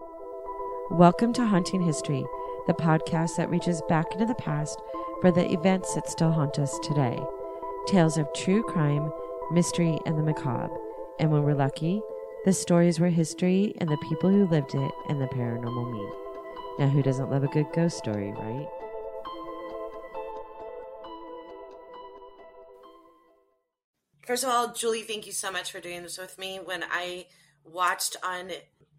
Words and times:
Welcome 0.00 1.32
to 1.34 1.46
Haunting 1.46 1.82
History, 1.82 2.24
the 2.66 2.72
podcast 2.72 3.36
that 3.36 3.50
reaches 3.50 3.82
back 3.88 4.12
into 4.12 4.24
the 4.24 4.34
past 4.34 4.80
for 5.20 5.30
the 5.30 5.52
events 5.52 5.94
that 5.94 6.08
still 6.08 6.32
haunt 6.32 6.58
us 6.58 6.78
today. 6.82 7.18
Tales 7.86 8.16
of 8.16 8.32
true 8.34 8.62
crime, 8.62 9.12
mystery, 9.50 9.98
and 10.06 10.18
the 10.18 10.22
macabre. 10.22 10.74
And 11.18 11.30
when 11.30 11.42
we're 11.42 11.54
lucky, 11.54 12.00
the 12.44 12.52
stories 12.52 12.98
where 12.98 13.10
history 13.10 13.74
and 13.78 13.90
the 13.90 13.96
people 14.08 14.30
who 14.30 14.46
lived 14.46 14.74
it 14.74 14.92
and 15.08 15.20
the 15.20 15.26
paranormal 15.26 15.92
meet. 15.92 16.14
Now, 16.78 16.88
who 16.88 17.02
doesn't 17.02 17.30
love 17.30 17.44
a 17.44 17.48
good 17.48 17.66
ghost 17.74 17.98
story, 17.98 18.32
right? 18.32 18.68
First 24.26 24.44
of 24.44 24.50
all, 24.50 24.72
Julie, 24.72 25.02
thank 25.02 25.26
you 25.26 25.32
so 25.32 25.52
much 25.52 25.70
for 25.70 25.80
doing 25.80 26.02
this 26.02 26.16
with 26.16 26.38
me. 26.38 26.58
When 26.62 26.84
I 26.90 27.26
watched 27.64 28.16
on 28.24 28.50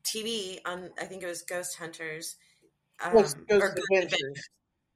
TV 0.03 0.59
on, 0.65 0.89
I 0.99 1.05
think 1.05 1.23
it 1.23 1.27
was 1.27 1.41
Ghost 1.43 1.77
Hunters, 1.77 2.35
um, 3.03 3.13
Ghost, 3.13 3.37
Ghost 3.49 3.63
or 3.63 3.69
Ghost 3.69 3.79
Adventures. 3.91 4.13
Adventures. 4.13 4.49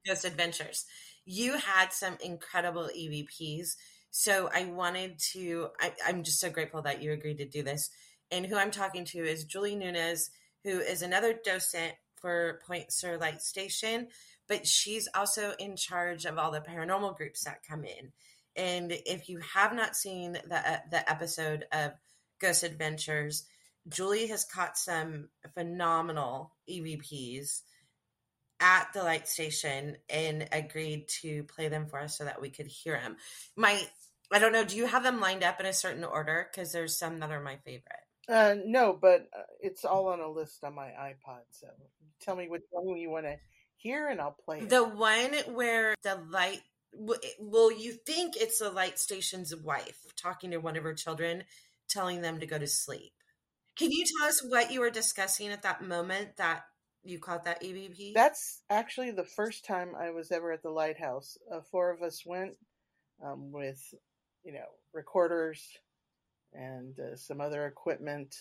Ghost 0.08 0.26
Adventures. 0.26 0.86
You 1.26 1.58
had 1.58 1.92
some 1.92 2.18
incredible 2.24 2.90
EVPs. 2.96 3.70
So 4.12 4.50
I 4.54 4.66
wanted 4.66 5.20
to, 5.34 5.70
I, 5.80 5.92
I'm 6.08 6.24
just 6.24 6.40
so 6.40 6.50
grateful 6.50 6.82
that 6.84 7.02
you 7.02 7.12
agreed 7.12 7.38
to 7.40 7.46
do 7.46 7.64
this. 7.64 7.90
And 8.32 8.46
who 8.46 8.56
I'm 8.56 8.72
talking 8.72 9.06
to 9.06 9.20
is 9.20 9.44
Julie 9.44 9.76
Nunes, 9.76 10.30
who 10.64 10.80
is 10.80 11.02
another 11.02 11.34
docent 11.44 11.94
for 12.16 12.60
Point 12.66 12.92
Sur 12.92 13.18
Light 13.18 13.42
Station, 13.42 14.08
but 14.48 14.66
she's 14.66 15.08
also 15.14 15.54
in 15.60 15.76
charge 15.76 16.26
of 16.26 16.38
all 16.38 16.52
the 16.52 16.62
paranormal 16.62 17.18
groups 17.18 17.44
that 17.44 17.64
come 17.68 17.84
in. 17.84 18.12
And 18.56 18.92
if 19.06 19.28
you 19.28 19.40
have 19.54 19.74
not 19.74 19.96
seen 19.96 20.34
the 20.34 20.82
the 20.90 21.10
episode 21.10 21.66
of 21.72 21.92
Ghost 22.40 22.64
Adventures, 22.64 23.46
Julie 23.88 24.28
has 24.28 24.46
caught 24.46 24.78
some 24.78 25.30
phenomenal 25.54 26.54
EVPs 26.70 27.62
at 28.60 28.88
the 28.94 29.04
light 29.04 29.28
station 29.28 29.98
and 30.10 30.48
agreed 30.52 31.08
to 31.22 31.44
play 31.44 31.68
them 31.68 31.88
for 31.88 32.00
us 32.00 32.18
so 32.18 32.24
that 32.26 32.42
we 32.42 32.50
could 32.50 32.68
hear 32.68 32.94
them. 32.94 33.18
My 33.56 33.82
I 34.32 34.40
don't 34.40 34.54
know, 34.54 34.66
do 34.66 34.76
you 34.76 34.88
have 34.88 35.04
them 35.04 35.20
lined 35.20 35.44
up 35.44 35.60
in 35.60 35.66
a 35.66 35.74
certain 35.74 36.04
order 36.04 36.48
because 36.50 36.72
there's 36.72 36.98
some 36.98 37.20
that 37.20 37.32
are 37.32 37.42
my 37.42 37.58
favorite. 37.58 37.84
Uh, 38.28 38.56
no, 38.66 38.98
but 39.00 39.28
uh, 39.38 39.44
it's 39.60 39.86
all 39.86 40.08
on 40.08 40.20
a 40.20 40.28
list 40.28 40.64
on 40.64 40.74
my 40.74 40.88
iPod. 40.88 41.42
So 41.52 41.68
tell 42.22 42.36
me 42.36 42.50
which 42.50 42.64
one 42.72 42.98
you 42.98 43.12
want 43.12 43.26
to 43.26 43.36
hear, 43.76 44.08
and 44.08 44.20
I'll 44.20 44.38
play 44.46 44.62
it. 44.62 44.70
The 44.70 44.84
one 44.84 45.34
where 45.54 45.94
the 46.04 46.20
light 46.30 46.62
well 47.40 47.72
you 47.72 47.92
think 47.92 48.38
it's 48.38 48.60
the 48.60 48.70
light 48.70 48.98
station's 48.98 49.54
wife 49.54 50.00
talking 50.16 50.52
to 50.52 50.58
one 50.58 50.78
of 50.78 50.84
her 50.84 50.94
children 50.94 51.44
telling 51.90 52.22
them 52.22 52.40
to 52.40 52.46
go 52.46 52.58
to 52.58 52.68
sleep. 52.68 53.12
Can 53.78 53.92
you 53.92 54.06
tell 54.06 54.28
us 54.28 54.42
what 54.42 54.72
you 54.72 54.80
were 54.80 54.90
discussing 54.90 55.50
at 55.50 55.64
that 55.64 55.84
moment 55.84 56.38
that 56.38 56.64
you 57.04 57.20
caught 57.20 57.44
that 57.44 57.62
EVP? 57.62 58.14
That's 58.14 58.62
actually 58.70 59.12
the 59.12 59.26
first 59.26 59.66
time 59.66 59.92
I 60.00 60.12
was 60.12 60.32
ever 60.32 60.52
at 60.54 60.64
the 60.64 60.70
lighthouse. 60.70 61.38
Uh, 61.52 61.60
four 61.60 61.92
of 61.92 62.02
us 62.02 62.26
went 62.26 62.54
um, 63.24 63.52
with, 63.52 63.94
you 64.44 64.54
know, 64.54 64.66
recorders 64.94 65.62
and 66.54 66.98
uh, 67.00 67.18
some 67.18 67.42
other 67.42 67.66
equipment, 67.66 68.36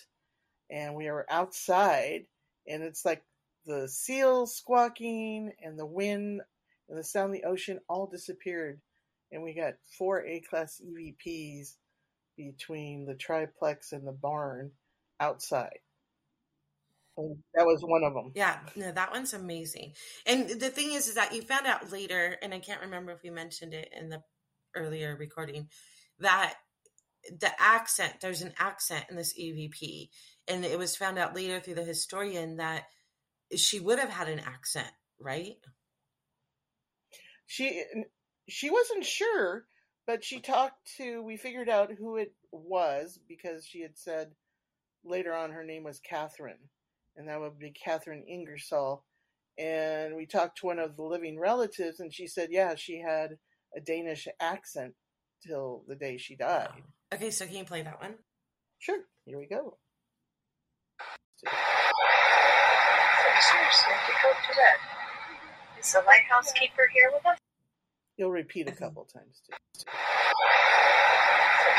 and 0.71 0.95
we 0.95 1.11
were 1.11 1.27
outside, 1.29 2.27
and 2.69 2.85
it's 2.85 3.05
like 3.05 3.25
the 3.67 3.89
seals 3.89 4.57
squawking 4.57 5.53
and 5.61 5.77
the 5.77 5.87
wind 5.87 6.43
and 6.89 6.99
the 6.99 7.03
sound 7.03 7.35
of 7.35 7.41
the 7.41 7.49
ocean 7.49 7.81
all 7.89 8.07
disappeared, 8.07 8.81
and 9.33 9.43
we 9.43 9.53
got 9.53 9.75
four 9.99 10.25
A 10.25 10.41
class 10.41 10.81
EVPs 10.81 11.75
between 12.37 13.05
the 13.05 13.15
triplex 13.15 13.91
and 13.91 14.07
the 14.07 14.13
barn 14.13 14.71
outside. 15.21 15.79
And 17.17 17.37
that 17.55 17.67
was 17.67 17.81
one 17.83 18.03
of 18.03 18.15
them. 18.15 18.33
Yeah, 18.35 18.59
no, 18.75 18.91
that 18.91 19.13
one's 19.13 19.35
amazing. 19.35 19.93
And 20.27 20.49
the 20.49 20.71
thing 20.71 20.93
is, 20.93 21.07
is 21.07 21.15
that 21.15 21.33
you 21.33 21.43
found 21.43 21.67
out 21.67 21.93
later, 21.93 22.37
and 22.43 22.53
I 22.53 22.59
can't 22.59 22.83
remember 22.83 23.13
if 23.13 23.23
we 23.23 23.31
mentioned 23.31 23.73
it 23.73 23.89
in 23.97 24.09
the 24.09 24.23
earlier 24.75 25.17
recording, 25.17 25.69
that 26.19 26.55
the 27.41 27.51
accent, 27.59 28.15
there's 28.21 28.43
an 28.43 28.53
accent 28.59 29.07
in 29.11 29.17
this 29.17 29.39
EVP. 29.39 30.09
And 30.49 30.65
it 30.65 30.79
was 30.79 30.97
found 30.97 31.19
out 31.19 31.37
later 31.37 31.61
through 31.61 31.77
the 31.77 31.85
historian 31.85 32.57
that 32.57 32.85
she 33.55 33.79
would 33.79 34.01
have 34.01 34.11
had 34.11 34.29
an 34.29 34.41
accent, 34.41 34.91
right? 35.21 35.55
she 37.47 37.85
she 38.49 38.71
wasn't 38.71 39.05
sure, 39.05 39.65
but 40.07 40.25
she 40.25 40.41
talked 40.41 40.97
to. 40.97 41.23
We 41.23 41.37
figured 41.37 41.69
out 41.69 41.93
who 41.93 42.17
it 42.17 42.35
was 42.53 43.19
because 43.29 43.67
she 43.67 43.81
had 43.81 43.97
said 43.97 44.33
later 45.05 45.35
on 45.35 45.53
her 45.53 45.65
name 45.65 45.85
was 45.85 46.01
Catherine, 46.01 46.71
and 47.17 47.29
that 47.29 47.41
would 47.41 47.59
be 47.59 47.71
Catherine 47.71 48.25
Ingersoll. 48.29 49.05
And 49.59 50.17
we 50.17 50.27
talked 50.27 50.59
to 50.59 50.67
one 50.67 50.79
of 50.79 50.97
the 50.97 51.03
living 51.03 51.39
relatives, 51.39 52.01
and 52.01 52.13
she 52.13 52.27
said, 52.27 52.49
yeah, 52.51 52.75
she 52.75 53.01
had 53.01 53.39
a 53.77 53.81
Danish 53.81 54.27
accent 54.41 54.95
till 55.47 55.85
the 55.87 55.95
day 55.95 56.17
she 56.17 56.35
died. 56.35 56.83
Okay, 57.13 57.31
so 57.31 57.47
can 57.47 57.57
you 57.57 57.65
play 57.65 57.83
that 57.83 58.01
one? 58.01 58.15
Sure, 58.79 58.99
here 59.25 59.39
we 59.39 59.47
go. 59.47 59.79
Seriously, 63.41 63.95
go 64.23 64.31
to 64.31 64.57
bed. 64.57 64.79
Is 65.79 65.93
the 65.93 66.03
lighthouse 66.07 66.53
keeper 66.53 66.89
here 66.93 67.11
with 67.13 67.27
us? 67.27 67.39
You'll 68.17 68.31
repeat 68.31 68.69
a 68.69 68.73
couple 68.73 69.05
times 69.05 69.43
too. 69.47 69.55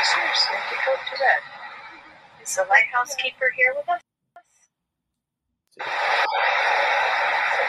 Seriously, 0.04 0.56
go 0.86 0.92
to 0.94 1.18
bed. 1.18 1.55
Is 2.46 2.54
the 2.54 2.64
lighthouse 2.70 3.14
keeper 3.16 3.50
here 3.56 3.74
with 3.76 3.88
us? 3.88 4.00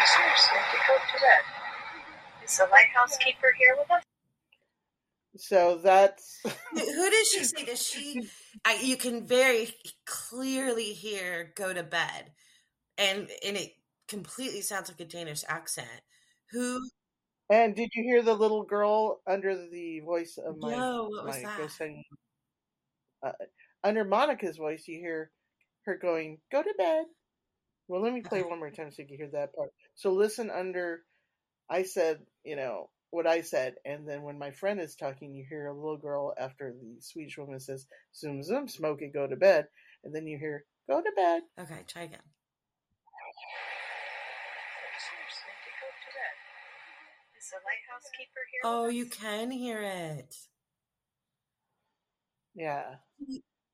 Seriously, 0.06 0.60
go 0.88 0.96
to 0.96 1.22
bed. 1.22 1.44
Is 2.46 2.58
the 2.58 2.68
lighthouse 2.72 3.18
keeper 3.18 3.54
here 3.58 3.76
with 3.78 3.90
us? 3.90 4.04
So 5.36 5.80
that's 5.84 6.40
Who 6.44 6.80
who 6.80 7.10
does 7.10 7.28
she 7.28 7.44
say? 7.44 7.66
Does 7.66 7.82
she? 7.82 8.30
I, 8.66 8.80
you 8.82 8.98
can 8.98 9.26
very 9.26 9.70
clearly 10.06 10.94
hear 10.94 11.54
"go 11.56 11.74
to 11.74 11.84
bed," 11.84 12.32
and 12.98 13.30
and 13.44 13.58
it 13.58 13.74
completely 14.08 14.62
sounds 14.62 14.90
like 14.90 15.00
a 15.00 15.06
Danish 15.06 15.44
accent. 15.48 16.02
Who? 16.52 16.80
And 17.50 17.76
did 17.76 17.90
you 17.96 18.04
hear 18.04 18.22
the 18.22 18.34
little 18.34 18.64
girl 18.64 19.22
under 19.28 19.56
the 19.56 20.02
voice 20.02 20.38
of 20.38 20.58
my 20.60 20.76
No, 20.76 21.08
what 21.10 21.26
was 21.26 21.36
my 21.38 21.44
that? 21.44 21.58
ghost 21.58 21.78
singing? 21.78 22.04
Uh, 23.26 23.32
under 23.84 24.04
Monica's 24.04 24.58
voice, 24.58 24.88
you 24.88 25.00
hear 25.00 25.32
her 25.86 25.98
going, 25.98 26.42
"Go 26.52 26.62
to 26.64 26.74
bed." 26.78 27.06
Well, 27.88 28.02
let 28.02 28.14
me 28.14 28.22
play 28.22 28.44
one 28.44 28.60
more 28.60 28.72
time 28.72 28.92
so 28.92 29.02
you 29.02 29.08
can 29.08 29.18
hear 29.18 29.30
that 29.30 29.54
part. 29.56 29.72
So 29.96 30.12
listen 30.12 30.50
under. 30.50 31.04
I 31.70 31.84
said, 31.84 32.26
you 32.44 32.56
know 32.56 32.90
what 33.10 33.28
I 33.28 33.42
said, 33.42 33.76
and 33.86 34.08
then 34.08 34.22
when 34.24 34.38
my 34.38 34.52
friend 34.52 34.80
is 34.82 34.96
talking, 34.96 35.34
you 35.34 35.46
hear 35.48 35.68
a 35.68 35.74
little 35.74 35.98
girl 35.98 36.34
after 36.38 36.74
the 36.74 37.02
Swedish 37.02 37.38
woman 37.38 37.60
says, 37.60 37.88
"Zoom 38.14 38.44
zoom, 38.44 38.68
smoke 38.68 39.02
it, 39.02 39.14
go 39.14 39.28
to 39.28 39.36
bed," 39.36 39.68
and 40.04 40.14
then 40.14 40.28
you 40.28 40.38
hear, 40.38 40.66
"Go 40.90 41.02
to 41.02 41.12
bed." 41.16 41.44
Okay, 41.60 41.84
try 41.88 42.04
again. 42.04 42.20
Seriously, 45.00 45.52
go 45.82 45.88
to 45.88 46.10
bed. 46.18 46.36
Is 47.38 47.50
the 47.50 47.58
lighthouse 47.64 48.12
keeper 48.18 48.42
here 48.52 48.62
Oh, 48.66 48.88
you 48.90 49.06
can 49.06 49.52
hear 49.52 49.82
it. 49.82 50.36
Yeah. 52.54 52.96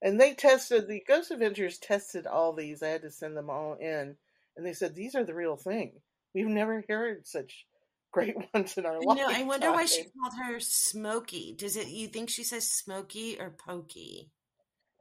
And 0.03 0.19
they 0.19 0.33
tested 0.33 0.87
the 0.87 1.01
Ghost 1.07 1.31
Adventures 1.31 1.79
tested 1.79 2.27
all 2.27 2.51
these. 2.51 2.83
I 2.83 2.89
had 2.89 3.03
to 3.03 3.09
send 3.09 3.37
them 3.37 3.49
all 3.49 3.75
in, 3.75 4.17
and 4.57 4.65
they 4.65 4.73
said 4.73 4.93
these 4.93 5.15
are 5.15 5.23
the 5.23 5.33
real 5.33 5.55
thing. 5.55 5.93
We've 6.35 6.45
never 6.45 6.83
heard 6.89 7.25
such 7.25 7.65
great 8.11 8.35
ones 8.53 8.77
in 8.77 8.85
our 8.85 9.01
life. 9.01 9.17
No, 9.17 9.27
I 9.29 9.43
wonder 9.43 9.71
why 9.71 9.85
she 9.85 10.03
called 10.03 10.33
her 10.45 10.59
Smoky. 10.59 11.55
Does 11.57 11.77
it? 11.77 11.87
You 11.87 12.09
think 12.09 12.29
she 12.29 12.43
says 12.43 12.69
Smoky 12.69 13.37
or 13.39 13.49
Pokey? 13.49 14.29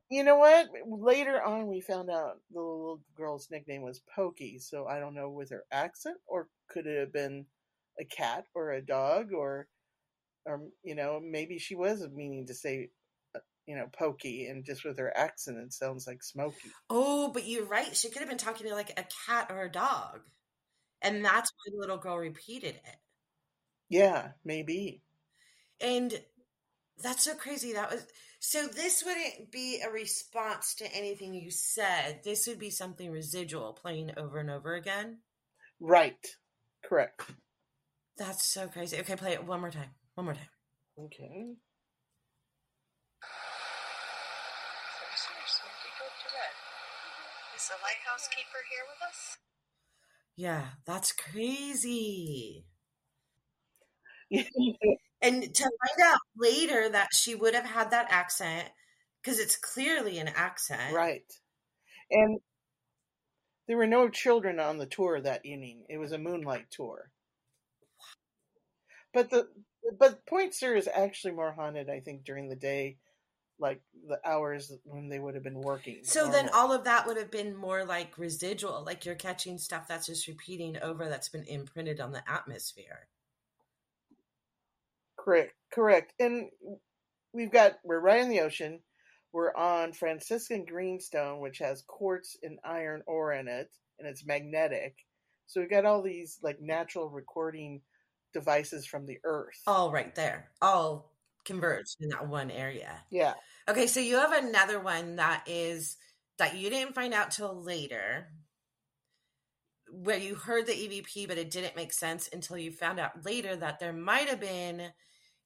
You 0.09 0.23
know 0.23 0.37
what? 0.37 0.69
Later 0.87 1.43
on, 1.43 1.67
we 1.67 1.81
found 1.81 2.09
out 2.09 2.39
the 2.53 2.61
little 2.61 3.01
girl's 3.17 3.49
nickname 3.51 3.83
was 3.83 4.03
Pokey. 4.15 4.59
So 4.61 4.87
I 4.87 5.01
don't 5.01 5.15
know 5.15 5.31
with 5.31 5.51
her 5.51 5.65
accent, 5.73 6.19
or 6.27 6.49
could 6.69 6.87
it 6.87 7.01
have 7.01 7.13
been 7.13 7.47
a 7.99 8.05
cat 8.05 8.45
or 8.55 8.71
a 8.71 8.85
dog, 8.85 9.33
or, 9.33 9.67
or 10.47 10.63
you 10.85 10.95
know, 10.95 11.19
maybe 11.21 11.59
she 11.59 11.75
was 11.75 12.07
meaning 12.15 12.47
to 12.47 12.55
say, 12.55 12.91
you 13.67 13.77
know, 13.77 13.87
Pokey, 13.93 14.47
and 14.47 14.65
just 14.65 14.85
with 14.85 14.99
her 14.99 15.17
accent, 15.17 15.59
it 15.59 15.73
sounds 15.73 16.07
like 16.07 16.23
Smoky. 16.23 16.71
Oh, 16.91 17.31
but 17.33 17.47
you're 17.47 17.65
right. 17.65 17.97
She 17.97 18.11
could 18.11 18.21
have 18.21 18.29
been 18.29 18.39
talking 18.39 18.67
to 18.67 18.75
like 18.75 18.91
a 18.91 19.07
cat 19.27 19.49
or 19.51 19.63
a 19.63 19.71
dog, 19.71 20.21
and 21.01 21.25
that's 21.25 21.51
why 21.51 21.73
the 21.73 21.81
little 21.81 21.99
girl 21.99 22.19
repeated 22.19 22.75
it. 22.75 22.97
Yeah, 23.89 24.29
maybe. 24.45 25.03
And 25.81 26.19
that's 27.03 27.25
so 27.25 27.35
crazy. 27.35 27.73
That 27.75 27.91
was 27.91 28.07
so. 28.41 28.67
This 28.67 29.03
wouldn't 29.05 29.51
be 29.51 29.81
a 29.81 29.91
response 29.91 30.75
to 30.77 30.95
anything 30.95 31.35
you 31.35 31.51
said. 31.51 32.21
This 32.25 32.47
would 32.47 32.59
be 32.59 32.71
something 32.71 33.11
residual 33.11 33.73
playing 33.73 34.13
over 34.17 34.39
and 34.39 34.51
over 34.51 34.75
again. 34.75 35.19
Right. 35.81 36.27
Correct. 36.85 37.23
That's 38.17 38.47
so 38.47 38.69
crazy. 38.69 38.99
Okay, 39.01 39.17
play 39.17 39.33
it 39.33 39.47
one 39.47 39.61
more 39.61 39.71
time. 39.71 39.91
One 40.15 40.27
more 40.27 40.35
time. 40.35 40.49
Okay. 40.99 41.55
Seriously, 45.17 45.71
go 45.99 46.05
to 46.05 46.29
bed. 46.33 46.53
Is 47.63 47.67
Is 47.67 47.69
the 47.69 47.83
lighthouse 47.85 48.29
keeper 48.29 48.59
here 48.71 48.85
with 48.89 49.09
us? 49.09 49.39
Yeah, 50.37 50.65
that's 50.85 51.13
crazy. 51.13 52.67
And 55.25 55.55
to 55.55 55.63
find 55.63 56.09
out 56.09 56.19
later 56.37 56.89
that 56.89 57.11
she 57.15 57.37
would 57.37 57.55
have 57.55 57.65
had 57.65 57.93
that 57.93 58.09
accent, 58.11 58.69
because 59.23 59.39
it's 59.39 59.55
clearly 59.57 60.19
an 60.19 60.27
accent. 60.27 60.93
right. 60.93 61.23
And 62.11 62.41
there 63.69 63.77
were 63.77 63.87
no 63.87 64.09
children 64.09 64.59
on 64.59 64.79
the 64.79 64.87
tour 64.87 65.21
that 65.21 65.47
evening. 65.47 65.85
It 65.89 65.99
was 65.99 66.11
a 66.11 66.19
moonlight 66.19 66.73
tour. 66.73 67.13
But 69.15 69.31
the 69.31 69.49
but 69.97 70.27
Point 70.27 70.55
Sur 70.55 70.75
is 70.75 70.89
actually 70.93 71.35
more 71.35 71.53
haunted, 71.53 71.89
I 71.89 72.01
think, 72.01 72.25
during 72.25 72.49
the 72.49 72.57
day, 72.57 72.97
like 73.63 73.81
the 74.09 74.19
hours 74.29 74.73
when 74.85 75.09
they 75.09 75.21
would 75.21 75.35
have 75.35 75.45
been 75.45 75.61
working. 75.61 76.01
So 76.03 76.29
then 76.29 76.51
all 76.53 76.73
of 76.73 76.85
that 76.85 77.07
would 77.07 77.17
have 77.17 77.31
been 77.31 77.57
more 77.57 77.85
like 77.85 78.19
residual, 78.19 78.83
like 78.85 79.07
you're 79.07 79.15
catching 79.15 79.57
stuff 79.57 79.87
that's 79.89 80.09
just 80.09 80.27
repeating 80.27 80.77
over 80.83 81.09
that's 81.09 81.29
been 81.29 81.45
imprinted 81.45 82.01
on 82.01 82.13
the 82.13 82.29
atmosphere. 82.29 83.07
Correct, 85.17 85.55
correct. 85.73 86.13
And 86.19 86.51
we've 87.33 87.53
got 87.53 87.79
we're 87.85 88.01
right 88.01 88.21
in 88.21 88.29
the 88.29 88.41
ocean. 88.41 88.81
We're 89.33 89.55
on 89.55 89.93
Franciscan 89.93 90.65
greenstone, 90.67 91.41
which 91.41 91.59
has 91.59 91.85
quartz 91.87 92.37
and 92.43 92.59
iron 92.65 93.03
ore 93.07 93.33
in 93.33 93.49
it, 93.49 93.71
and 93.99 94.07
it's 94.09 94.27
magnetic. 94.27 94.97
So 95.47 95.61
we've 95.61 95.71
got 95.71 95.87
all 95.87 96.03
these 96.03 96.39
like 96.43 96.61
natural 96.61 97.09
recording 97.09 97.81
devices 98.35 98.85
from 98.85 99.07
the 99.07 99.19
earth. 99.25 99.63
All 99.67 99.93
right 99.93 100.15
there, 100.15 100.51
all 100.61 101.12
converged 101.45 101.97
in 102.01 102.09
that 102.11 102.29
one 102.29 102.51
area. 102.51 103.01
Yeah. 103.11 103.35
Okay, 103.69 103.87
so 103.87 104.01
you 104.01 104.17
have 104.17 104.33
another 104.33 104.81
one 104.81 105.17
that 105.17 105.45
is 105.47 105.97
that 106.39 106.57
you 106.57 106.71
didn't 106.71 106.95
find 106.95 107.15
out 107.15 107.31
till 107.31 107.63
later, 107.63 108.29
where 109.91 110.19
you 110.19 110.35
heard 110.35 110.67
the 110.67 110.73
EVP, 110.73 111.29
but 111.29 111.39
it 111.39 111.51
didn't 111.51 111.77
make 111.77 111.93
sense 111.93 112.29
until 112.33 112.57
you 112.57 112.73
found 112.73 112.99
out 112.99 113.25
later 113.25 113.55
that 113.55 113.79
there 113.79 113.93
might 113.93 114.29
have 114.29 114.41
been 114.41 114.91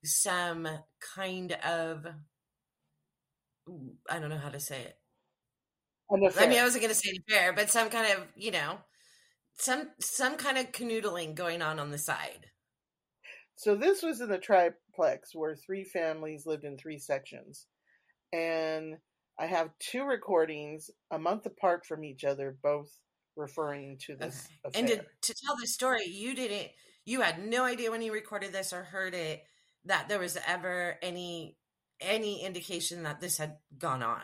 some 0.05 0.69
kind 1.15 1.53
of 1.53 2.07
I 4.09 4.19
don't 4.19 4.31
know 4.31 4.39
how 4.39 4.51
to 4.51 4.61
say 4.61 4.81
it. 4.81 4.97
I 6.11 6.47
mean, 6.47 6.59
I 6.59 6.63
wasn't 6.63 6.83
going 6.83 6.95
to 6.95 7.01
say 7.01 7.19
fair, 7.29 7.53
but 7.53 7.71
some 7.71 7.91
kind 7.91 8.13
of 8.13 8.27
you 8.37 8.53
know, 8.53 8.79
some 9.55 9.91
some 9.99 10.37
kind 10.37 10.57
of 10.59 10.73
canoodling 10.73 11.35
going 11.35 11.63
on 11.63 11.81
on 11.81 11.91
the 11.91 11.99
side. 11.99 12.47
So 13.57 13.75
this 13.75 14.03
was 14.03 14.21
in 14.21 14.29
the 14.29 14.39
where 15.35 15.55
three 15.55 15.85
families 15.85 16.47
lived 16.47 16.65
in 16.65 16.77
three 16.77 16.99
sections. 16.99 17.67
And 18.33 18.97
I 19.39 19.47
have 19.47 19.71
two 19.79 20.05
recordings 20.05 20.91
a 21.11 21.19
month 21.19 21.47
apart 21.47 21.87
from 21.87 22.05
each 22.05 22.25
other, 22.25 22.57
both 22.63 22.91
referring 23.37 23.99
to 24.07 24.17
this 24.17 24.49
Okay. 24.67 24.79
And 24.79 24.89
to, 24.89 24.97
to 24.97 25.35
tell 25.45 25.57
the 25.61 25.67
story, 25.67 26.07
you 26.07 26.35
didn't, 26.35 26.71
you 27.05 27.21
had 27.21 27.47
no 27.47 27.65
idea 27.65 27.91
when 27.91 28.03
you 28.03 28.13
recorded 28.13 28.53
this 28.53 28.73
or 28.73 28.83
heard 28.83 29.15
it 29.15 29.43
that 29.85 30.09
there 30.09 30.19
was 30.19 30.37
ever 30.47 30.99
any 31.03 31.57
any 32.01 32.45
indication 32.45 33.05
that 33.05 33.21
this 33.21 33.39
had 33.39 33.57
gone 33.79 34.03
on. 34.03 34.21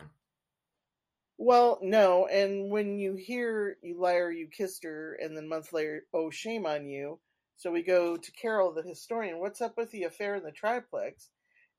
Well, 1.37 1.79
no, 1.81 2.27
and 2.27 2.69
when 2.69 2.99
you 2.99 3.15
hear 3.15 3.77
you 3.81 3.99
liar, 3.99 4.31
you 4.31 4.47
kissed 4.47 4.83
her, 4.83 5.17
and 5.21 5.35
then 5.35 5.45
a 5.45 5.47
month 5.47 5.73
later, 5.73 6.03
oh 6.13 6.29
shame 6.29 6.65
on 6.65 6.87
you. 6.87 7.19
So 7.57 7.71
we 7.71 7.83
go 7.83 8.17
to 8.17 8.31
Carol, 8.31 8.73
the 8.73 8.81
historian. 8.81 9.39
What's 9.39 9.61
up 9.61 9.77
with 9.77 9.91
the 9.91 10.03
affair 10.03 10.35
in 10.35 10.43
the 10.43 10.51
triplex? 10.51 11.29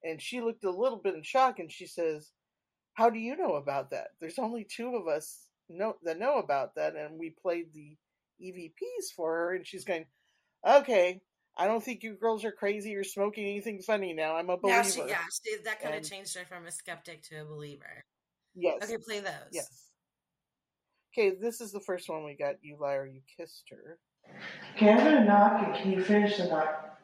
And 0.02 0.20
she 0.20 0.40
looked 0.40 0.64
a 0.64 0.70
little 0.70 0.98
bit 0.98 1.14
in 1.14 1.22
shock, 1.22 1.58
and 1.58 1.70
she 1.70 1.86
says, 1.86 2.30
"How 2.94 3.10
do 3.10 3.18
you 3.18 3.36
know 3.36 3.54
about 3.54 3.90
that? 3.90 4.08
There's 4.20 4.38
only 4.38 4.64
two 4.64 4.96
of 4.96 5.08
us 5.08 5.48
know 5.68 5.96
that 6.02 6.18
know 6.18 6.38
about 6.38 6.74
that, 6.76 6.94
and 6.94 7.18
we 7.18 7.30
played 7.30 7.72
the 7.72 7.96
EVPs 8.40 9.12
for 9.16 9.32
her." 9.32 9.54
And 9.54 9.66
she's 9.66 9.84
going, 9.84 10.06
"Okay, 10.66 11.22
I 11.56 11.66
don't 11.66 11.82
think 11.82 12.02
you 12.02 12.14
girls 12.14 12.44
are 12.44 12.52
crazy 12.52 12.94
or 12.94 13.04
smoking 13.04 13.46
anything 13.46 13.80
funny 13.80 14.12
now. 14.12 14.36
I'm 14.36 14.50
a 14.50 14.58
believer." 14.58 14.78
Now 14.78 14.88
she, 14.88 15.00
yeah, 15.08 15.24
she, 15.42 15.56
that 15.64 15.80
kind 15.80 15.94
of 15.94 16.08
changed 16.08 16.36
her 16.36 16.44
from 16.44 16.66
a 16.66 16.70
skeptic 16.70 17.22
to 17.24 17.42
a 17.42 17.44
believer. 17.44 18.04
Yes. 18.54 18.84
Okay, 18.84 18.98
play 18.98 19.20
those. 19.20 19.32
Yes. 19.52 19.90
Okay, 21.12 21.34
this 21.40 21.60
is 21.60 21.72
the 21.72 21.80
first 21.80 22.08
one 22.08 22.24
we 22.24 22.34
got. 22.34 22.56
You 22.62 22.76
liar, 22.80 23.06
you 23.06 23.22
kissed 23.36 23.64
her. 23.70 23.98
Okay, 24.76 24.90
I'm 24.90 24.98
gonna 24.98 25.24
knock 25.24 25.62
and 25.64 25.74
can 25.74 25.92
you 25.92 26.02
finish 26.02 26.36
the 26.36 26.46
knock? 26.46 26.98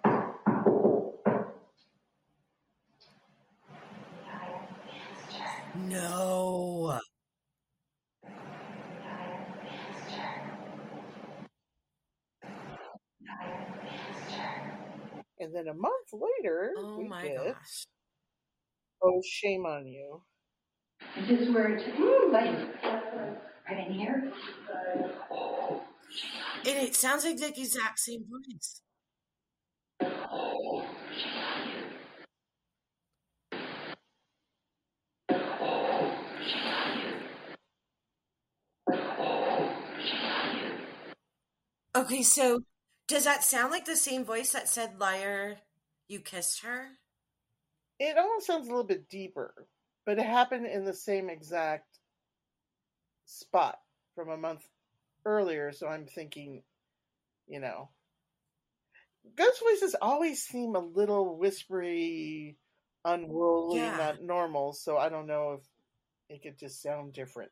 No. 5.88 6.99
And 15.38 15.55
then 15.55 15.69
a 15.69 15.75
month 15.75 16.08
later, 16.12 16.72
Oh 16.76 16.99
we 16.99 17.08
my 17.08 17.22
get, 17.22 17.37
gosh. 17.37 17.87
Oh, 19.02 19.22
shame 19.25 19.64
on 19.64 19.87
you. 19.87 20.22
This 21.28 21.40
is 21.40 21.50
where 21.50 21.69
it's, 21.69 21.84
mm, 21.84 22.32
like, 22.32 22.52
right 23.69 23.87
in 23.87 23.94
here. 23.94 24.32
And 26.67 26.77
it 26.79 26.95
sounds 26.95 27.25
like 27.25 27.39
the 27.39 27.49
exact 27.49 27.99
same 27.99 28.25
voice. 28.29 28.83
Okay, 41.97 42.23
so 42.23 42.63
does 43.09 43.25
that 43.25 43.45
sound 43.45 43.73
like 43.73 43.85
the 43.85 43.97
same 43.97 44.25
voice 44.25 44.53
that 44.53 44.69
said 44.69 44.99
liar 44.99 45.59
you 46.09 46.21
kissed 46.21 46.63
her? 46.63 46.89
It 47.99 48.17
almost 48.17 48.47
sounds 48.47 48.67
a 48.67 48.71
little 48.71 48.85
bit 48.85 49.09
deeper, 49.09 49.67
but 50.06 50.19
it 50.19 50.25
happened 50.25 50.67
in 50.67 50.85
the 50.85 50.95
same 50.95 51.29
exact 51.29 51.99
spot 53.27 53.79
from 54.15 54.31
a 54.31 54.37
month 54.37 54.67
earlier. 55.25 55.72
So 55.72 55.87
I'm 55.87 56.06
thinking, 56.06 56.62
you 57.46 57.61
know, 57.61 57.90
ghost 59.37 59.61
voices 59.61 59.96
always 60.00 60.43
seem 60.43 60.75
a 60.75 60.81
little 60.81 61.37
whispery, 61.37 62.56
unruly, 63.05 63.81
Yeah. 63.81 63.96
not 63.96 64.22
normal. 64.22 64.72
So 64.72 64.96
I 64.96 65.08
don't 65.08 65.26
know 65.26 65.61
if 65.61 65.67
it 66.28 66.43
could 66.43 66.58
just 66.58 66.82
sound 66.82 67.12
different. 67.12 67.50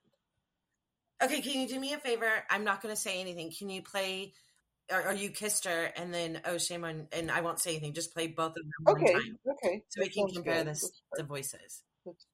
Okay, 1.23 1.41
can 1.41 1.61
you 1.61 1.67
do 1.67 1.81
me 1.81 1.95
a 1.95 1.99
favor? 1.99 2.31
I'm 2.49 2.63
not 2.63 2.81
going 2.81 2.95
to 2.95 3.01
say 3.01 3.21
anything. 3.21 3.51
Can 3.51 3.71
you 3.71 3.83
play 3.83 4.33
or, 4.91 5.09
or 5.09 5.13
you 5.13 5.31
kissed 5.31 5.65
her 5.67 5.85
and 5.97 6.13
then 6.13 6.41
oh 6.45 6.59
shame 6.59 6.85
on 6.85 7.09
and 7.13 7.31
I 7.31 7.41
won't 7.41 7.61
say 7.61 7.71
anything. 7.73 7.93
Just 7.93 8.15
play 8.15 8.29
both 8.29 8.57
of 8.57 8.63
them 8.63 8.71
one 8.85 9.03
Okay, 9.03 9.13
time 9.13 9.39
okay. 9.51 9.83
so 9.89 10.01
we 10.01 10.09
can 10.09 10.29
compare 10.29 10.65
good. 10.65 10.69
this 10.69 11.03
the 11.17 11.25
voices. 11.25 11.83
Let's- 12.07 12.27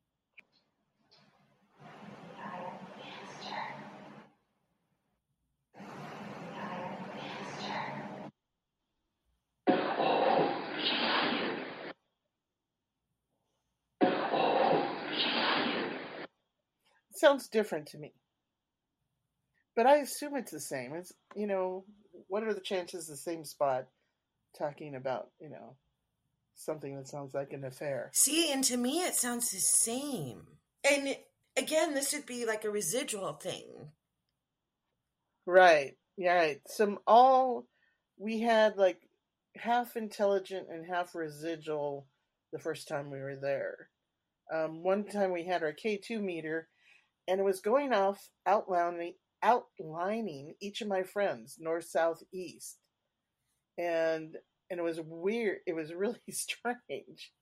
It 17.15 17.21
sounds 17.21 17.47
different 17.47 17.87
to 17.89 17.99
me. 17.99 18.13
But 19.77 19.87
I 19.87 19.97
assume 19.97 20.37
it's 20.37 20.51
the 20.51 20.61
same. 20.61 20.95
It's 20.95 21.13
you 21.37 21.47
know, 21.47 21.85
what 22.29 22.43
are 22.43 22.55
the 22.55 22.61
chances 22.61 23.07
the 23.07 23.17
same 23.17 23.45
spot 23.45 23.87
talking 24.59 24.97
about, 24.97 25.29
you 25.41 25.49
know, 25.49 25.77
something 26.55 26.97
that 26.97 27.09
sounds 27.09 27.33
like 27.33 27.53
an 27.53 27.65
affair? 27.65 28.11
See, 28.13 28.53
and 28.53 28.65
to 28.65 28.77
me 28.77 29.03
it 29.03 29.15
sounds 29.15 29.51
the 29.51 29.59
same. 29.59 30.43
And 30.89 31.17
again, 31.57 31.95
this 31.95 32.13
would 32.13 32.27
be 32.27 32.47
like 32.47 32.65
a 32.65 32.71
residual 32.71 33.35
thing. 33.35 33.93
Right. 35.47 35.97
Yeah, 36.17 36.35
right. 36.35 36.61
Some 36.67 36.99
all 37.07 37.67
we 38.19 38.41
had 38.41 38.77
like 38.77 39.01
half 39.57 39.97
intelligent 39.97 40.67
and 40.69 40.85
half 40.85 41.15
residual 41.15 42.07
the 42.53 42.59
first 42.59 42.89
time 42.89 43.11
we 43.11 43.21
were 43.21 43.37
there. 43.37 43.89
Um, 44.53 44.83
one 44.83 45.05
time 45.05 45.33
we 45.33 45.45
had 45.45 45.63
our 45.63 45.73
K2 45.73 46.21
meter 46.21 46.69
and 47.29 47.41
it 47.41 47.45
was 47.45 47.61
going 47.61 47.93
off 47.93 48.31
outlining 48.47 49.15
outlining 49.43 50.55
each 50.61 50.81
of 50.81 50.89
my 50.89 51.03
friends, 51.03 51.57
north, 51.61 51.85
south, 51.85 52.23
east. 52.33 52.79
And 53.79 54.37
and 54.71 54.81
it 54.81 54.83
was 54.83 55.01
weird. 55.01 55.59
It 55.67 55.75
was 55.75 55.93
really 55.95 56.19
strange. 56.31 57.33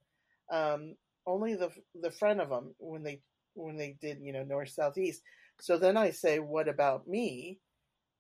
Um, 0.51 0.97
only 1.27 1.55
the 1.55 1.71
the 2.01 2.11
front 2.11 2.41
of 2.41 2.49
them 2.49 2.75
when 2.79 3.03
they 3.03 3.23
when 3.55 3.77
they 3.77 3.97
did, 4.01 4.19
you 4.21 4.33
know, 4.33 4.45
north, 4.45 4.71
south, 4.71 4.99
east. 4.99 5.23
So 5.61 5.79
then 5.79 5.97
I 5.97 6.11
say, 6.11 6.39
"What 6.39 6.69
about 6.69 7.07
me?" 7.07 7.59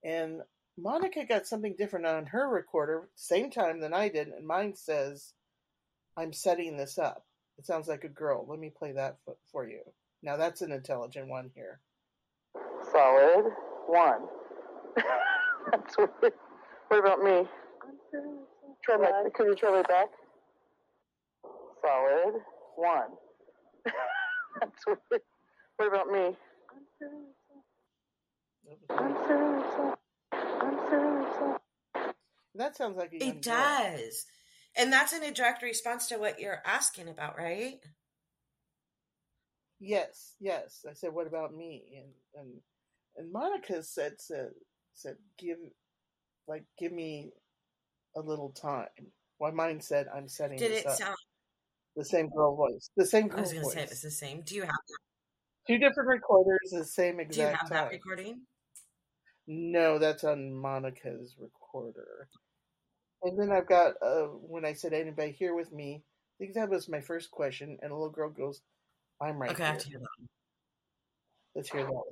And 0.04 0.42
Monica 0.76 1.24
got 1.24 1.46
something 1.46 1.74
different 1.76 2.06
on 2.06 2.26
her 2.26 2.48
recorder, 2.48 3.08
same 3.14 3.50
time 3.50 3.80
than 3.80 3.92
I 3.92 4.08
did, 4.08 4.28
and 4.28 4.46
mine 4.46 4.74
says, 4.74 5.32
I'm 6.16 6.32
setting 6.32 6.76
this 6.76 6.98
up. 6.98 7.24
It 7.58 7.66
sounds 7.66 7.88
like 7.88 8.04
a 8.04 8.08
girl. 8.08 8.46
Let 8.48 8.58
me 8.58 8.70
play 8.76 8.92
that 8.92 9.18
for 9.50 9.66
you. 9.66 9.80
Now 10.22 10.36
that's 10.36 10.62
an 10.62 10.72
intelligent 10.72 11.28
one 11.28 11.50
here. 11.54 11.80
Solid. 12.92 13.52
One. 13.86 14.22
That's 15.70 15.96
weird. 15.96 16.32
What 16.88 17.00
about 17.00 17.22
me? 17.22 17.48
Try 18.84 18.96
my, 18.96 19.28
could 19.34 19.46
you 19.46 19.54
try 19.54 19.70
my 19.70 19.82
back? 19.82 20.08
Solid. 21.80 22.34
One. 22.76 23.10
That's 24.60 24.86
weird. 24.86 25.22
What 25.76 25.88
about 25.88 26.08
me? 26.08 26.36
That 32.54 32.76
sounds 32.76 32.96
like 32.96 33.12
a 33.12 33.18
young 33.18 33.28
It 33.36 33.44
girl. 33.44 33.54
does. 33.54 34.26
And 34.76 34.92
that's 34.92 35.12
an 35.12 35.22
a 35.22 35.32
direct 35.32 35.62
response 35.62 36.06
to 36.08 36.16
what 36.18 36.40
you're 36.40 36.62
asking 36.64 37.08
about, 37.08 37.36
right? 37.36 37.80
Yes, 39.84 40.36
yes. 40.38 40.86
I 40.88 40.94
said, 40.94 41.12
"What 41.12 41.26
about 41.26 41.52
me?" 41.52 41.82
And 41.96 42.42
and 42.42 42.60
and 43.16 43.32
Monica 43.32 43.82
said 43.82 44.20
said 44.20 44.50
said 44.94 45.16
give 45.38 45.58
like 46.46 46.62
give 46.78 46.92
me 46.92 47.32
a 48.14 48.20
little 48.20 48.50
time. 48.50 49.10
Well, 49.40 49.50
mine 49.50 49.80
said, 49.80 50.06
"I'm 50.14 50.28
setting 50.28 50.58
Did 50.58 50.70
this 50.70 50.82
it 50.82 50.86
up." 50.86 50.96
sound? 50.96 51.16
the 51.96 52.04
same 52.04 52.28
girl 52.28 52.54
voice, 52.54 52.90
the 52.96 53.04
same 53.04 53.26
girl 53.26 53.40
I 53.40 53.42
was 53.42 53.52
going 53.52 53.64
to 53.64 53.70
say 53.70 53.82
it 53.82 53.90
was 53.90 54.02
the 54.02 54.10
same. 54.10 54.42
Do 54.42 54.54
you 54.54 54.62
have 54.62 54.70
that? 54.70 54.98
Two 55.66 55.78
different 55.78 56.08
recorders, 56.08 56.70
the 56.70 56.84
same 56.84 57.18
exact. 57.18 57.34
Do 57.34 57.40
you 57.40 57.46
have 57.46 57.60
time. 57.60 57.70
that 57.70 57.90
recording? 57.90 58.40
No, 59.48 59.98
that's 59.98 60.22
on 60.22 60.54
Monica's 60.54 61.34
recorder. 61.38 62.28
And 63.24 63.38
then 63.38 63.50
I've 63.50 63.68
got 63.68 63.94
uh, 64.00 64.26
when 64.26 64.64
I 64.64 64.74
said 64.74 64.92
anybody 64.92 65.32
here 65.32 65.54
with 65.56 65.72
me. 65.72 66.04
I 66.04 66.34
think 66.38 66.54
that 66.54 66.70
was 66.70 66.88
my 66.88 67.00
first 67.00 67.32
question, 67.32 67.78
and 67.82 67.90
a 67.90 67.94
little 67.94 68.10
girl 68.10 68.30
goes, 68.30 68.62
"I'm 69.22 69.38
right 69.38 69.52
okay, 69.52 69.64
I 69.64 69.66
have 69.68 69.78
to 69.78 69.88
hear 69.88 70.00
that. 70.00 70.28
Let's 71.54 71.70
hear 71.70 71.84
that. 71.84 72.02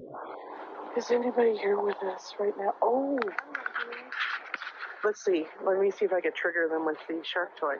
Is 0.97 1.11
anybody 1.11 1.57
here 1.59 1.81
with 1.81 1.97
us 2.05 2.35
right 2.39 2.53
now? 2.57 2.75
Oh, 2.83 3.19
let's 5.03 5.25
see. 5.25 5.47
Let 5.65 5.81
me 5.81 5.91
see 5.91 6.05
if 6.05 6.13
I 6.13 6.21
can 6.21 6.33
trigger 6.33 6.69
them 6.71 6.87
with 6.87 6.99
the 7.09 7.21
shark 7.25 7.59
toy. 7.59 7.75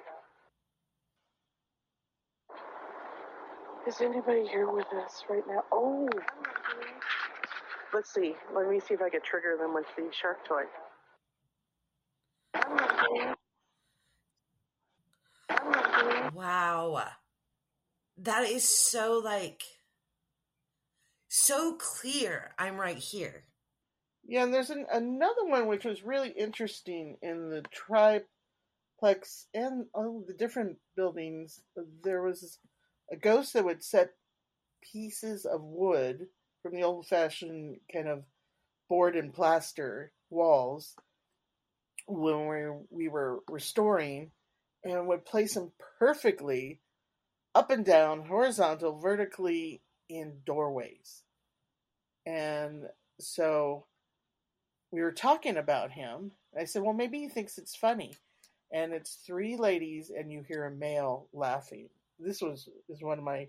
Is 3.87 4.01
anybody 4.01 4.47
here 4.49 4.71
with 4.71 4.87
us 5.05 5.25
right 5.29 5.43
now? 5.49 5.65
Oh, 5.71 6.09
let's 7.95 8.13
see. 8.13 8.35
Let 8.55 8.69
me 8.69 8.81
see 8.81 8.95
if 8.95 9.03
I 9.03 9.11
can 9.11 9.23
trigger 9.23 9.57
them 9.59 9.75
with 9.75 9.87
the 9.97 10.11
shark 10.13 10.45
toy. 10.47 10.65
Wow. 16.35 17.11
That 18.23 18.45
is 18.45 18.69
so 18.69 19.19
like 19.25 19.63
so 21.29 21.77
clear. 21.79 22.53
I'm 22.59 22.77
right 22.77 22.99
here. 22.99 23.45
Yeah, 24.27 24.43
and 24.43 24.53
there's 24.53 24.69
an, 24.69 24.85
another 24.93 25.47
one 25.47 25.67
which 25.67 25.87
was 25.87 26.05
really 26.05 26.29
interesting 26.29 27.17
in 27.23 27.49
the 27.49 27.63
triplex 27.73 29.47
and 29.55 29.87
all 29.95 30.23
the 30.27 30.35
different 30.35 30.77
buildings. 30.97 31.63
There 32.05 32.23
was 32.23 32.59
a 33.11 33.17
ghost 33.17 33.55
that 33.55 33.65
would 33.65 33.83
set 33.83 34.11
pieces 34.93 35.47
of 35.47 35.63
wood 35.63 36.27
from 36.63 36.75
the 36.75 36.83
old 36.83 37.07
fashioned 37.07 37.79
kind 37.91 38.07
of 38.09 38.25
board 38.89 39.17
and 39.17 39.33
plaster 39.33 40.13
walls 40.29 40.95
when 42.07 42.47
we, 42.47 43.05
we 43.05 43.09
were 43.09 43.41
restoring 43.49 44.31
and 44.85 45.07
would 45.07 45.25
place 45.25 45.55
them 45.55 45.73
perfectly 45.99 46.81
up 47.55 47.71
and 47.71 47.85
down, 47.85 48.25
horizontal, 48.25 48.99
vertically 48.99 49.83
in 50.09 50.35
doorways. 50.45 51.23
And 52.27 52.85
so 53.19 53.87
we 54.91 55.01
were 55.01 55.13
talking 55.13 55.57
about 55.57 55.93
him. 55.93 56.33
I 56.59 56.65
said, 56.65 56.83
well, 56.83 56.93
maybe 56.93 57.19
he 57.19 57.29
thinks 57.29 57.59
it's 57.59 57.77
funny. 57.77 58.15
And 58.73 58.93
it's 58.93 59.19
three 59.27 59.57
ladies, 59.57 60.13
and 60.17 60.31
you 60.31 60.45
hear 60.47 60.67
a 60.67 60.71
male 60.71 61.27
laughing. 61.33 61.89
This 62.21 62.41
was 62.41 62.69
is 62.89 63.03
one 63.03 63.19
of 63.19 63.25
my 63.25 63.49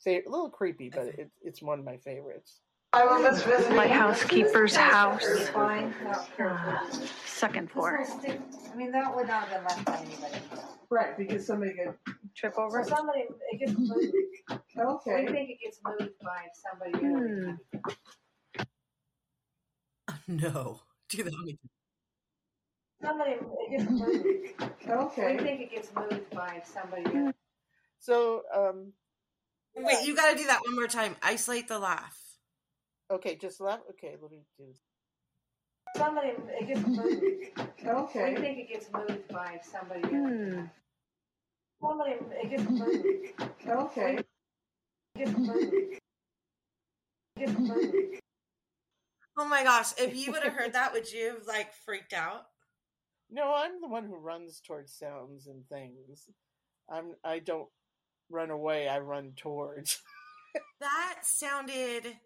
favorite, 0.00 0.26
a 0.26 0.30
little 0.30 0.48
creepy, 0.48 0.88
but 0.88 1.06
it, 1.06 1.30
it's 1.42 1.60
one 1.60 1.78
of 1.78 1.84
my 1.84 1.98
favorites. 1.98 2.60
I 2.94 3.04
will 3.04 3.18
miss 3.18 3.44
my 3.70 3.88
housekeeper's 3.88 4.76
house. 4.76 5.24
Uh, 5.54 6.78
second 7.26 7.70
floor. 7.70 8.06
I 8.72 8.76
mean, 8.76 8.92
that 8.92 9.14
would 9.14 9.26
not 9.26 9.48
have 9.48 9.50
been 9.50 9.64
left 9.64 9.84
by 9.84 9.96
anybody. 9.96 10.38
Right, 10.90 11.16
because 11.16 11.46
somebody 11.46 11.72
could. 11.74 11.94
Trip 12.34 12.54
over. 12.58 12.80
Or 12.80 12.84
somebody, 12.84 13.24
it 13.52 13.58
gets 13.58 13.78
moved. 13.78 14.12
I 14.50 14.82
Okay. 14.82 15.26
think 15.26 15.50
it 15.50 15.58
gets 15.62 15.78
moved 15.84 16.12
by 16.22 16.46
somebody 16.52 17.04
else. 17.06 17.58
Hmm. 17.68 18.62
No. 20.28 20.80
Do 21.10 21.22
that. 21.22 21.32
one 21.32 21.42
again. 21.48 21.58
Somebody, 23.02 23.32
it 23.32 23.70
gets 23.70 23.90
moved. 23.90 24.62
I 24.88 24.92
Okay. 24.92 25.38
think 25.38 25.60
it 25.60 25.70
gets 25.70 25.90
moved 25.94 26.30
by 26.30 26.62
somebody 26.64 27.04
else. 27.16 27.34
So, 28.00 28.42
um, 28.54 28.92
Wait, 29.76 30.06
you 30.06 30.14
got 30.16 30.30
to 30.32 30.36
do 30.36 30.46
that 30.46 30.60
one 30.64 30.74
more 30.76 30.86
time. 30.86 31.16
Isolate 31.22 31.68
the 31.68 31.78
laugh. 31.78 32.18
okay, 33.10 33.36
just 33.36 33.60
laugh. 33.60 33.80
Okay, 33.90 34.16
let 34.20 34.30
me 34.30 34.44
do 34.58 34.64
this. 34.66 34.80
Somebody, 35.96 36.32
it 36.60 36.66
gets 36.66 36.86
moved. 36.86 37.24
I 37.56 37.90
Okay. 37.90 38.24
I 38.24 38.34
think 38.40 38.58
it 38.58 38.68
gets 38.68 38.86
moved 38.92 39.28
by 39.28 39.60
somebody 39.62 40.02
else. 40.02 40.12
Hmm. 40.12 40.60
Somebody, 41.80 42.12
it 42.42 42.50
gets 42.50 42.70
moved. 42.70 43.68
Okay. 43.68 44.18
It 44.18 45.18
gets 45.18 45.38
moved. 45.38 45.74
It 45.74 46.00
gets 47.38 47.58
moved. 47.58 48.20
Oh 49.36 49.48
my 49.48 49.64
gosh, 49.64 49.92
if 49.98 50.14
you 50.14 50.32
would 50.32 50.44
have 50.44 50.52
heard 50.52 50.72
that, 50.74 50.92
would 50.92 51.10
you 51.12 51.26
have 51.34 51.46
like 51.46 51.72
freaked 51.84 52.12
out? 52.12 52.42
No, 53.30 53.52
I'm 53.54 53.80
the 53.80 53.88
one 53.88 54.04
who 54.04 54.16
runs 54.16 54.60
towards 54.64 54.92
sounds 54.92 55.46
and 55.48 55.66
things. 55.68 56.28
I'm. 56.88 57.14
I 57.24 57.40
don't 57.40 57.68
run 58.30 58.50
away. 58.50 58.88
I 58.88 59.00
run 59.00 59.32
towards. 59.36 60.00
That 60.80 61.20
sounded 61.22 62.16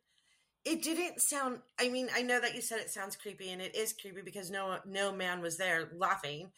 it 0.68 0.82
didn't 0.82 1.20
sound 1.20 1.60
I 1.80 1.88
mean, 1.88 2.08
I 2.14 2.22
know 2.22 2.40
that 2.40 2.54
you 2.54 2.60
said 2.60 2.80
it 2.80 2.90
sounds 2.90 3.16
creepy 3.16 3.50
and 3.50 3.62
it 3.62 3.74
is 3.74 3.92
creepy 3.92 4.22
because 4.22 4.50
no 4.50 4.78
no 4.86 5.12
man 5.12 5.40
was 5.40 5.56
there 5.56 5.90
laughing. 5.96 6.52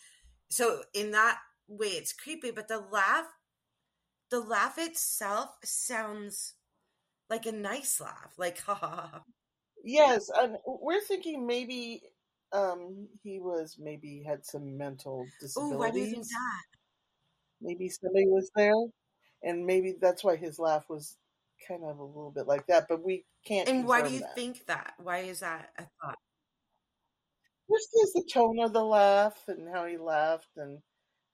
So 0.51 0.83
in 0.95 1.13
that 1.13 1.41
way 1.69 1.89
it's 1.89 2.13
creepy, 2.13 2.51
but 2.51 2.69
the 2.69 2.79
laugh 2.81 3.27
the 4.31 4.41
laugh 4.41 4.79
itself 4.79 5.59
sounds 5.63 6.55
like 7.31 7.47
a 7.47 7.53
nice 7.53 8.01
laugh. 8.01 8.35
Like 8.39 8.61
ha 8.61 8.75
ha 8.75 8.89
ha. 9.13 9.25
Yes, 9.85 10.31
and 10.35 10.59
we're 10.67 11.01
thinking 11.01 11.47
maybe 11.47 12.03
um 12.53 13.09
he 13.23 13.39
was 13.41 13.77
maybe 13.79 14.23
had 14.27 14.45
some 14.45 14.77
mental 14.77 15.31
disabilities 15.41 15.65
Oh, 15.65 15.79
why 15.79 15.91
do 15.91 16.01
you 16.01 16.07
think 16.07 16.27
that? 16.29 16.65
Maybe 17.61 17.89
somebody 17.89 18.27
was 18.27 18.51
there, 18.55 18.75
and 19.43 19.67
maybe 19.67 19.93
that's 20.01 20.25
why 20.25 20.37
his 20.37 20.59
laugh 20.59 20.89
was 20.89 21.17
kind 21.67 21.83
of 21.85 21.99
a 21.99 22.05
little 22.05 22.33
bit 22.35 22.47
like 22.47 22.67
that. 22.67 22.87
But 22.89 23.05
we 23.05 23.25
can't. 23.47 23.69
And 23.69 23.87
why 23.87 24.03
do 24.03 24.13
you 24.13 24.21
that. 24.21 24.35
think 24.35 24.67
that? 24.67 24.95
Why 25.03 25.19
is 25.19 25.41
that 25.41 25.71
a 25.79 25.83
thought? 25.83 26.19
Just 27.71 27.89
is 28.03 28.13
the 28.15 28.29
tone 28.33 28.59
of 28.61 28.73
the 28.73 28.85
laugh 28.85 29.39
and 29.47 29.69
how 29.73 29.87
he 29.87 29.97
laughed, 29.97 30.49
and 30.57 30.79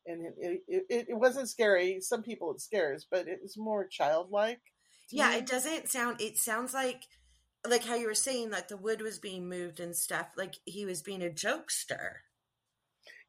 and 0.06 0.26
it 0.38 0.61
it, 0.68 1.06
it, 1.09 1.18
wasn't 1.18 1.49
scary. 1.49 2.00
Some 2.00 2.23
people 2.23 2.52
it 2.52 2.61
scares, 2.61 3.06
but 3.11 3.26
it 3.26 3.38
was 3.42 3.56
more 3.56 3.87
childlike. 3.87 4.61
Yeah, 5.11 5.30
me. 5.30 5.37
it 5.37 5.47
doesn't 5.47 5.88
sound. 5.88 6.21
It 6.21 6.37
sounds 6.37 6.75
like, 6.75 7.02
like 7.66 7.85
how 7.85 7.95
you 7.95 8.06
were 8.06 8.14
saying 8.14 8.50
that 8.50 8.68
the 8.68 8.76
wood 8.76 9.00
was 9.00 9.18
being 9.18 9.49
moved 9.49 9.80
and 9.80 9.97
stuff. 9.97 10.28
Like 10.37 10.56
he 10.64 10.85
was 10.85 11.02
being 11.02 11.23
a 11.23 11.30
jokester. 11.30 12.16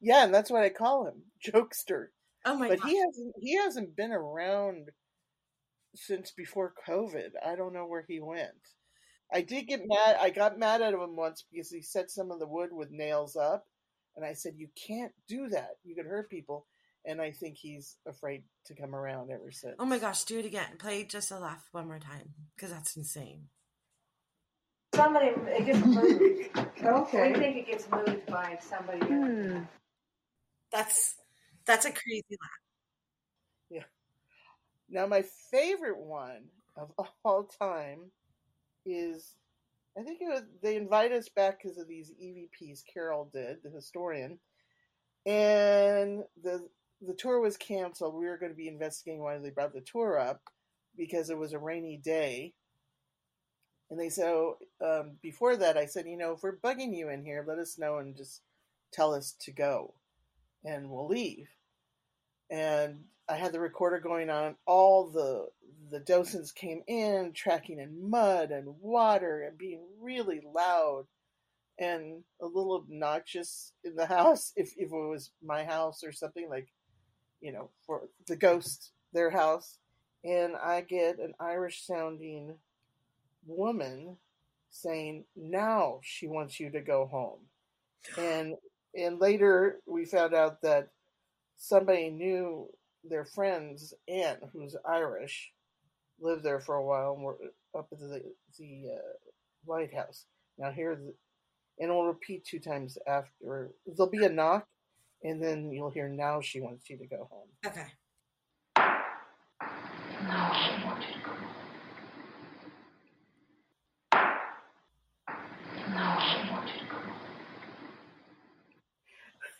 Yeah, 0.02 0.26
and 0.26 0.34
that's 0.34 0.52
what 0.52 0.64
I 0.64 0.70
call 0.70 1.08
him, 1.08 1.24
jokester. 1.54 2.08
Oh 2.46 2.56
my 2.56 2.70
but 2.70 2.82
god! 2.82 2.90
he 2.90 2.98
hasn't 2.98 3.36
he 3.40 3.58
hasn't 3.58 3.96
been 3.96 4.12
around 4.12 4.90
since 5.96 6.32
before 6.32 6.74
COVID. 6.88 7.32
I 7.46 7.56
don't 7.56 7.74
know 7.74 7.86
where 7.86 8.06
he 8.08 8.20
went. 8.20 8.76
I 9.34 9.42
did 9.42 9.68
get 9.68 9.82
mad. 9.86 10.18
I 10.20 10.30
got 10.30 10.58
mad 10.60 10.82
at 10.82 10.94
him 10.94 11.16
once 11.16 11.44
because 11.52 11.70
he 11.70 11.82
set 11.82 12.10
some 12.10 12.32
of 12.32 12.40
the 12.40 12.48
wood 12.48 12.70
with 12.72 12.92
nails 12.92 13.36
up, 13.36 13.66
and 14.16 14.26
I 14.26 14.34
said, 14.34 14.54
"You 14.58 14.70
can't 14.88 15.14
do 15.28 15.50
that. 15.50 15.78
You 15.84 15.96
could 15.96 16.06
hurt 16.06 16.30
people." 16.30 16.66
And 17.06 17.22
I 17.22 17.32
think 17.32 17.58
he's 17.58 17.98
afraid 18.06 18.44
to 18.66 18.76
come 18.76 18.94
around 18.94 19.32
ever 19.32 19.52
since. 19.52 19.76
Oh 19.80 19.86
my 19.86 20.00
gosh! 20.00 20.24
Do 20.24 20.40
it 20.40 20.46
again. 20.46 20.78
Play 20.78 21.04
just 21.04 21.32
a 21.32 21.40
laugh 21.40 21.68
one 21.72 21.88
more 21.88 22.00
time 22.00 22.34
because 22.56 22.72
that's 22.72 22.96
insane. 22.98 23.50
Somebody, 24.96 25.28
it 25.28 25.66
gets 25.66 25.86
moved. 25.86 26.50
I 26.56 26.68
Okay. 27.02 27.34
think 27.34 27.58
it 27.58 27.68
gets 27.68 27.88
moved 27.92 28.26
by 28.28 28.58
somebody. 28.62 29.00
Hmm. 29.06 29.64
That's 30.72 31.16
that's 31.66 31.86
a 31.86 31.92
crazy 31.92 32.24
laugh. 32.32 32.67
Now, 34.90 35.08
my 35.08 35.24
favorite 35.52 36.00
one 36.00 36.46
of 36.78 36.92
all 37.26 37.46
time 37.46 38.12
is 38.86 39.36
I 40.00 40.04
think 40.04 40.22
it 40.22 40.30
was, 40.30 40.44
they 40.64 40.78
invite 40.78 41.12
us 41.12 41.30
back 41.30 41.62
because 41.62 41.78
of 41.78 41.88
these 41.88 42.12
EVPs 42.12 42.84
Carol 42.94 43.30
did, 43.34 43.58
the 43.64 43.70
historian, 43.72 44.40
and 45.26 46.24
the 46.44 46.68
the 47.02 47.14
tour 47.16 47.40
was 47.42 47.58
canceled. 47.58 48.16
We 48.16 48.28
were 48.28 48.38
going 48.38 48.52
to 48.52 48.58
be 48.58 48.68
investigating 48.70 49.22
why 49.22 49.38
they 49.40 49.52
brought 49.52 49.74
the 49.74 49.82
tour 49.82 50.20
up 50.20 50.42
because 50.98 51.30
it 51.30 51.38
was 51.38 51.54
a 51.54 51.60
rainy 51.60 51.98
day, 51.98 52.54
And 53.90 54.00
they 54.00 54.10
said, 54.10 54.28
oh, 54.30 54.58
um, 54.82 55.18
before 55.22 55.56
that, 55.58 55.78
I 55.78 55.86
said, 55.86 56.08
you 56.08 56.18
know, 56.18 56.34
if 56.34 56.44
we're 56.44 56.58
bugging 56.58 56.96
you 56.96 57.10
in 57.10 57.24
here, 57.24 57.46
let 57.48 57.60
us 57.60 57.78
know 57.78 58.00
and 58.00 58.16
just 58.18 58.42
tell 58.92 59.14
us 59.14 59.34
to 59.42 59.52
go 59.52 59.94
and 60.64 60.90
we'll 60.90 61.08
leave. 61.08 61.50
And 62.50 63.06
I 63.30 63.36
had 63.36 63.52
the 63.52 63.60
recorder 63.60 64.00
going 64.00 64.30
on. 64.30 64.56
All 64.66 65.10
the 65.10 65.48
the 65.90 66.00
docents 66.00 66.52
came 66.52 66.82
in, 66.88 67.32
tracking 67.34 67.80
in 67.80 68.10
mud 68.10 68.52
and 68.52 68.76
water 68.82 69.42
and 69.42 69.58
being 69.58 69.82
really 70.02 70.42
loud 70.54 71.06
and 71.80 72.24
a 72.42 72.46
little 72.46 72.76
obnoxious 72.76 73.72
in 73.84 73.96
the 73.96 74.06
house 74.18 74.52
if, 74.56 74.74
if 74.78 74.92
it 74.92 74.92
was 74.92 75.32
my 75.44 75.64
house 75.64 76.04
or 76.04 76.12
something 76.12 76.50
like, 76.50 76.68
you 77.40 77.52
know, 77.52 77.70
for 77.86 78.10
the 78.28 78.36
ghost, 78.36 78.92
their 79.14 79.30
house. 79.30 79.78
And 80.24 80.56
I 80.56 80.82
get 80.82 81.20
an 81.20 81.34
Irish 81.40 81.86
sounding 81.86 82.56
woman 83.46 84.18
saying, 84.70 85.26
now 85.36 86.00
she 86.04 86.28
wants 86.28 86.60
you 86.60 86.70
to 86.72 86.82
go 86.82 87.06
home. 87.06 87.40
And 88.18 88.56
and 88.96 89.20
later 89.20 89.80
we 89.86 90.06
found 90.06 90.34
out 90.34 90.62
that 90.62 90.90
somebody 91.58 92.10
knew 92.10 92.70
their 93.04 93.26
friend's 93.26 93.94
aunt, 94.08 94.40
who's 94.52 94.76
Irish, 94.86 95.52
lived 96.20 96.44
there 96.44 96.60
for 96.60 96.76
a 96.76 96.86
while 96.86 97.14
and 97.14 97.24
were 97.24 97.38
up 97.78 97.88
at 97.92 98.00
the 98.00 98.22
the 98.58 98.90
uh, 98.94 99.14
lighthouse. 99.68 100.26
Now 100.58 100.72
here, 100.72 100.96
the, 100.96 101.14
and 101.80 101.90
it'll 101.90 102.08
repeat 102.08 102.46
two 102.46 102.60
times 102.60 102.98
after. 103.08 103.72
There'll 103.86 104.10
be 104.12 104.26
a 104.26 104.30
knock, 104.30 104.68
and 105.24 105.42
then 105.44 105.72
you'll 105.72 105.92
hear 105.92 106.10
now 106.10 106.42
she 106.42 106.60
wants 106.60 106.90
you 106.90 106.98
to 106.98 107.06
go 107.06 107.30
home. 107.30 107.48
Okay. 107.66 107.88
No, 110.28 110.50
she 110.54 110.84
wants 110.86 111.06
you 111.08 111.14
to 111.14 111.20
go. 111.26 111.32
No, 115.94 116.18
she 116.20 116.52
wants 116.52 116.72
you 116.74 116.80
to 116.80 116.86
go. 116.92 116.98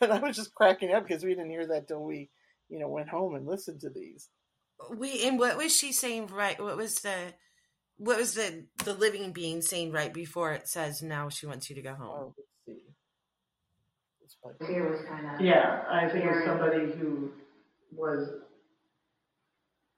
And 0.00 0.12
I 0.12 0.18
was 0.20 0.36
just 0.36 0.54
cracking 0.54 0.92
up 0.92 1.06
because 1.08 1.24
we 1.24 1.30
didn't 1.30 1.50
hear 1.50 1.66
that 1.66 1.88
till 1.88 2.04
we, 2.04 2.30
you 2.68 2.78
know, 2.78 2.88
went 2.88 3.08
home 3.08 3.34
and 3.34 3.46
listened 3.46 3.80
to 3.80 3.90
these. 3.90 4.28
We 4.96 5.26
and 5.26 5.38
what 5.38 5.56
was 5.56 5.74
she 5.76 5.92
saying? 5.92 6.28
Right? 6.28 6.60
What 6.60 6.76
was 6.76 7.00
the 7.00 7.34
what 7.96 8.18
was 8.18 8.34
the 8.34 8.64
the 8.84 8.94
living 8.94 9.32
being 9.32 9.60
saying 9.62 9.92
right 9.92 10.12
before 10.12 10.52
it 10.52 10.68
says 10.68 11.02
now 11.02 11.28
she 11.28 11.46
wants 11.46 11.68
you 11.68 11.76
to 11.76 11.82
go 11.82 11.94
home? 11.94 12.08
Oh, 12.08 12.34
let's 12.36 12.48
see. 12.66 12.84
Let's 14.20 14.36
play. 14.58 14.80
Was 14.80 15.04
kind 15.08 15.26
of. 15.34 15.40
Yeah, 15.40 15.82
I 15.90 16.08
think 16.08 16.24
it 16.24 16.30
was 16.30 16.44
somebody 16.44 16.92
who 16.92 17.32
was 17.92 18.28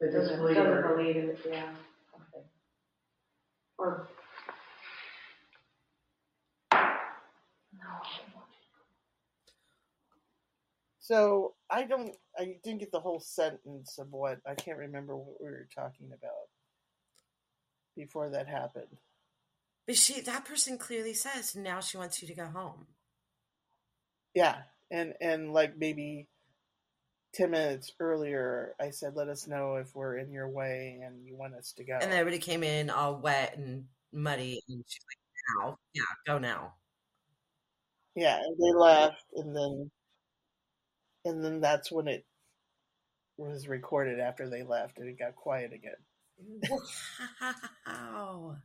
a 0.00 0.06
Doesn't, 0.06 0.20
doesn't 0.20 0.36
disbeliever. 0.38 0.94
believe 0.96 1.38
yeah. 1.46 1.72
something. 2.10 2.44
Or. 3.78 4.08
No, 6.72 6.78
So 11.00 11.54
I 11.70 11.84
don't, 11.84 12.14
I 12.38 12.56
didn't 12.64 12.80
get 12.80 12.92
the 12.92 13.00
whole 13.00 13.20
sentence 13.20 13.98
of 13.98 14.08
what 14.10 14.38
I 14.46 14.54
can't 14.54 14.78
remember 14.78 15.16
what 15.16 15.40
we 15.40 15.46
were 15.46 15.68
talking 15.74 16.08
about 16.08 16.48
before 17.96 18.30
that 18.30 18.48
happened. 18.48 18.98
But 19.86 19.96
she 19.96 20.20
that 20.20 20.44
person 20.44 20.78
clearly 20.78 21.14
says 21.14 21.56
now 21.56 21.80
she 21.80 21.96
wants 21.96 22.22
you 22.22 22.28
to 22.28 22.34
go 22.34 22.46
home. 22.46 22.86
Yeah, 24.34 24.56
and 24.90 25.14
and 25.20 25.52
like 25.52 25.76
maybe 25.76 26.28
ten 27.34 27.50
minutes 27.50 27.92
earlier, 27.98 28.74
I 28.80 28.90
said, 28.90 29.16
"Let 29.16 29.28
us 29.28 29.48
know 29.48 29.76
if 29.76 29.94
we're 29.94 30.18
in 30.18 30.30
your 30.30 30.48
way 30.48 31.00
and 31.04 31.26
you 31.26 31.36
want 31.36 31.54
us 31.54 31.72
to 31.78 31.84
go." 31.84 31.98
And 32.00 32.12
everybody 32.12 32.38
came 32.38 32.62
in 32.62 32.90
all 32.90 33.16
wet 33.16 33.56
and 33.56 33.86
muddy, 34.12 34.62
and 34.68 34.84
she's 34.86 35.00
like, 35.08 35.64
"Now, 35.64 35.78
yeah, 35.92 36.02
go 36.26 36.38
now." 36.38 36.74
yeah, 38.14 38.38
and 38.38 38.56
they 38.58 38.78
left, 38.78 39.24
and 39.34 39.56
then 39.56 39.90
and 41.24 41.44
then 41.44 41.60
that's 41.60 41.90
when 41.90 42.08
it 42.08 42.24
was 43.36 43.68
recorded 43.68 44.20
after 44.20 44.48
they 44.48 44.62
left, 44.62 44.98
and 44.98 45.08
it 45.08 45.18
got 45.18 45.36
quiet 45.36 45.72
again. 45.72 46.80
Wow. 47.86 48.56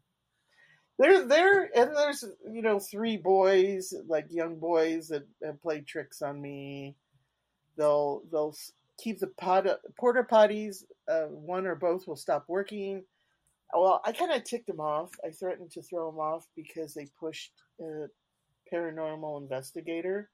There, 0.98 1.28
there, 1.28 1.70
and 1.76 1.96
there's 1.96 2.24
you 2.50 2.62
know 2.62 2.80
three 2.80 3.18
boys, 3.18 3.94
like 4.08 4.28
young 4.30 4.60
boys 4.60 5.10
that 5.10 5.28
have 5.44 5.62
played 5.62 5.88
tricks 5.88 6.22
on 6.22 6.42
me. 6.42 6.96
They'll 7.78 8.24
they'll 8.32 8.56
keep 8.98 9.20
the 9.20 9.28
pot 9.28 9.68
porta 10.00 10.24
potties. 10.24 10.84
Uh, 11.10 11.26
one 11.26 11.68
or 11.68 11.76
both 11.76 12.08
will 12.08 12.16
stop 12.16 12.46
working. 12.48 13.04
Well, 13.74 14.02
I 14.06 14.14
kind 14.14 14.32
of 14.32 14.46
ticked 14.46 14.68
them 14.68 14.80
off. 14.80 15.12
I 15.26 15.32
threatened 15.32 15.72
to 15.72 15.82
throw 15.82 16.10
them 16.10 16.20
off 16.20 16.48
because 16.56 16.94
they 16.94 17.08
pushed 17.20 17.52
a 17.82 18.08
paranormal 18.74 19.42
investigator. 19.42 20.30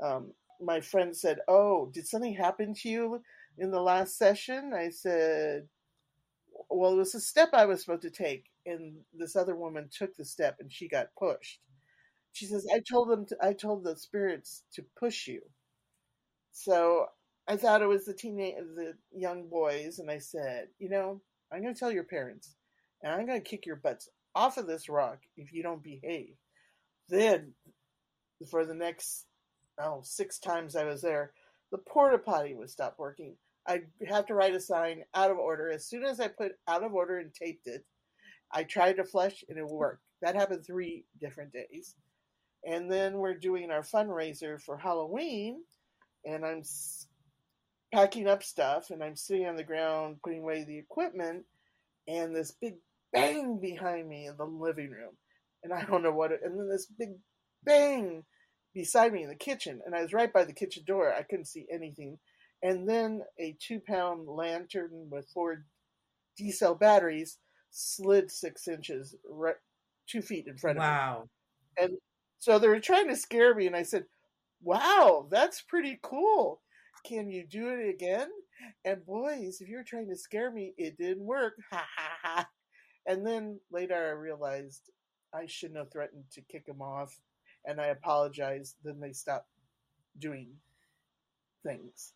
Um, 0.00 0.32
my 0.62 0.80
friend 0.80 1.16
said, 1.16 1.40
"Oh, 1.48 1.90
did 1.92 2.06
something 2.06 2.34
happen 2.34 2.74
to 2.74 2.88
you 2.88 3.22
in 3.58 3.70
the 3.70 3.80
last 3.80 4.16
session?" 4.18 4.72
I 4.74 4.90
said, 4.90 5.68
well, 6.68 6.92
it 6.92 6.96
was 6.96 7.14
a 7.14 7.20
step 7.20 7.50
I 7.52 7.66
was 7.66 7.80
supposed 7.82 8.02
to 8.02 8.10
take, 8.10 8.46
and 8.66 9.04
this 9.12 9.36
other 9.36 9.56
woman 9.56 9.88
took 9.90 10.14
the 10.16 10.24
step, 10.24 10.56
and 10.60 10.72
she 10.72 10.88
got 10.88 11.14
pushed. 11.18 11.60
She 12.32 12.46
says, 12.46 12.66
"I 12.72 12.80
told 12.80 13.08
them, 13.10 13.26
to, 13.26 13.36
I 13.42 13.52
told 13.54 13.84
the 13.84 13.96
spirits 13.96 14.64
to 14.74 14.84
push 14.98 15.26
you." 15.28 15.42
So 16.52 17.06
I 17.48 17.56
thought 17.56 17.82
it 17.82 17.86
was 17.86 18.04
the 18.04 18.14
teenage, 18.14 18.56
the 18.76 18.96
young 19.12 19.48
boys, 19.48 19.98
and 19.98 20.10
I 20.10 20.18
said, 20.18 20.68
"You 20.78 20.88
know, 20.88 21.22
I'm 21.50 21.62
going 21.62 21.74
to 21.74 21.78
tell 21.78 21.90
your 21.92 22.04
parents, 22.04 22.54
and 23.02 23.12
I'm 23.12 23.26
going 23.26 23.42
to 23.42 23.48
kick 23.48 23.66
your 23.66 23.76
butts 23.76 24.08
off 24.34 24.58
of 24.58 24.66
this 24.66 24.88
rock 24.88 25.20
if 25.36 25.52
you 25.52 25.62
don't 25.62 25.82
behave." 25.82 26.36
Then, 27.08 27.54
for 28.50 28.64
the 28.66 28.74
next, 28.74 29.26
oh, 29.82 30.00
six 30.02 30.38
times 30.38 30.76
I 30.76 30.84
was 30.84 31.02
there, 31.02 31.32
the 31.72 31.78
porta 31.78 32.18
potty 32.18 32.54
would 32.54 32.70
stop 32.70 32.96
working. 32.98 33.36
I'd 33.66 33.86
have 34.08 34.26
to 34.26 34.34
write 34.34 34.54
a 34.54 34.60
sign 34.60 35.04
out 35.14 35.30
of 35.30 35.38
order. 35.38 35.70
As 35.70 35.86
soon 35.86 36.04
as 36.04 36.18
I 36.20 36.28
put 36.28 36.52
out 36.66 36.82
of 36.82 36.94
order 36.94 37.18
and 37.18 37.32
taped 37.32 37.66
it, 37.66 37.84
I 38.52 38.64
tried 38.64 38.96
to 38.96 39.04
flush 39.04 39.44
and 39.48 39.58
it 39.58 39.66
worked. 39.66 40.02
That 40.22 40.34
happened 40.34 40.64
three 40.66 41.04
different 41.20 41.52
days. 41.52 41.94
And 42.64 42.90
then 42.90 43.14
we're 43.14 43.34
doing 43.34 43.70
our 43.70 43.82
fundraiser 43.82 44.60
for 44.60 44.76
Halloween, 44.76 45.62
and 46.24 46.44
I'm 46.44 46.62
packing 47.92 48.28
up 48.28 48.42
stuff, 48.42 48.90
and 48.90 49.02
I'm 49.02 49.16
sitting 49.16 49.46
on 49.46 49.56
the 49.56 49.64
ground 49.64 50.16
putting 50.22 50.40
away 50.40 50.64
the 50.64 50.78
equipment, 50.78 51.44
and 52.06 52.34
this 52.34 52.50
big 52.50 52.74
bang 53.12 53.58
behind 53.60 54.08
me 54.08 54.26
in 54.26 54.36
the 54.36 54.44
living 54.44 54.90
room. 54.90 55.16
And 55.62 55.72
I 55.72 55.84
don't 55.84 56.02
know 56.02 56.12
what 56.12 56.32
it, 56.32 56.40
and 56.44 56.58
then 56.58 56.68
this 56.68 56.86
big 56.86 57.10
bang 57.64 58.24
beside 58.74 59.12
me 59.12 59.22
in 59.22 59.28
the 59.28 59.34
kitchen, 59.34 59.80
and 59.84 59.94
I 59.94 60.02
was 60.02 60.12
right 60.12 60.32
by 60.32 60.44
the 60.44 60.52
kitchen 60.52 60.84
door. 60.86 61.12
I 61.12 61.22
couldn't 61.22 61.46
see 61.46 61.66
anything 61.72 62.18
and 62.62 62.88
then 62.88 63.22
a 63.38 63.56
two 63.58 63.80
pound 63.80 64.28
lantern 64.28 65.08
with 65.10 65.28
four 65.32 65.64
D 66.36 66.50
cell 66.50 66.74
batteries 66.74 67.38
slid 67.70 68.30
six 68.30 68.66
inches, 68.66 69.14
right, 69.28 69.54
two 70.08 70.22
feet 70.22 70.46
in 70.46 70.58
front 70.58 70.78
of 70.78 70.82
me. 70.82 70.88
Wow. 70.88 71.28
And 71.78 71.92
so 72.38 72.58
they 72.58 72.68
were 72.68 72.80
trying 72.80 73.08
to 73.08 73.16
scare 73.16 73.54
me, 73.54 73.66
and 73.66 73.76
I 73.76 73.82
said, 73.82 74.04
Wow, 74.62 75.28
that's 75.30 75.62
pretty 75.62 75.98
cool. 76.02 76.60
Can 77.06 77.30
you 77.30 77.46
do 77.46 77.68
it 77.68 77.88
again? 77.88 78.28
And 78.84 79.06
boys, 79.06 79.60
if 79.60 79.68
you 79.68 79.76
were 79.76 79.84
trying 79.84 80.08
to 80.08 80.16
scare 80.16 80.50
me, 80.50 80.74
it 80.76 80.98
didn't 80.98 81.24
work. 81.24 81.54
Ha 81.70 81.86
ha 81.96 82.10
ha. 82.22 82.48
And 83.06 83.26
then 83.26 83.58
later 83.72 83.94
I 83.94 84.10
realized 84.10 84.90
I 85.32 85.46
shouldn't 85.46 85.78
have 85.78 85.90
threatened 85.90 86.24
to 86.32 86.42
kick 86.42 86.66
them 86.66 86.82
off, 86.82 87.18
and 87.64 87.80
I 87.80 87.86
apologize, 87.86 88.74
Then 88.84 89.00
they 89.00 89.12
stopped 89.12 89.48
doing 90.18 90.48
things 91.64 92.12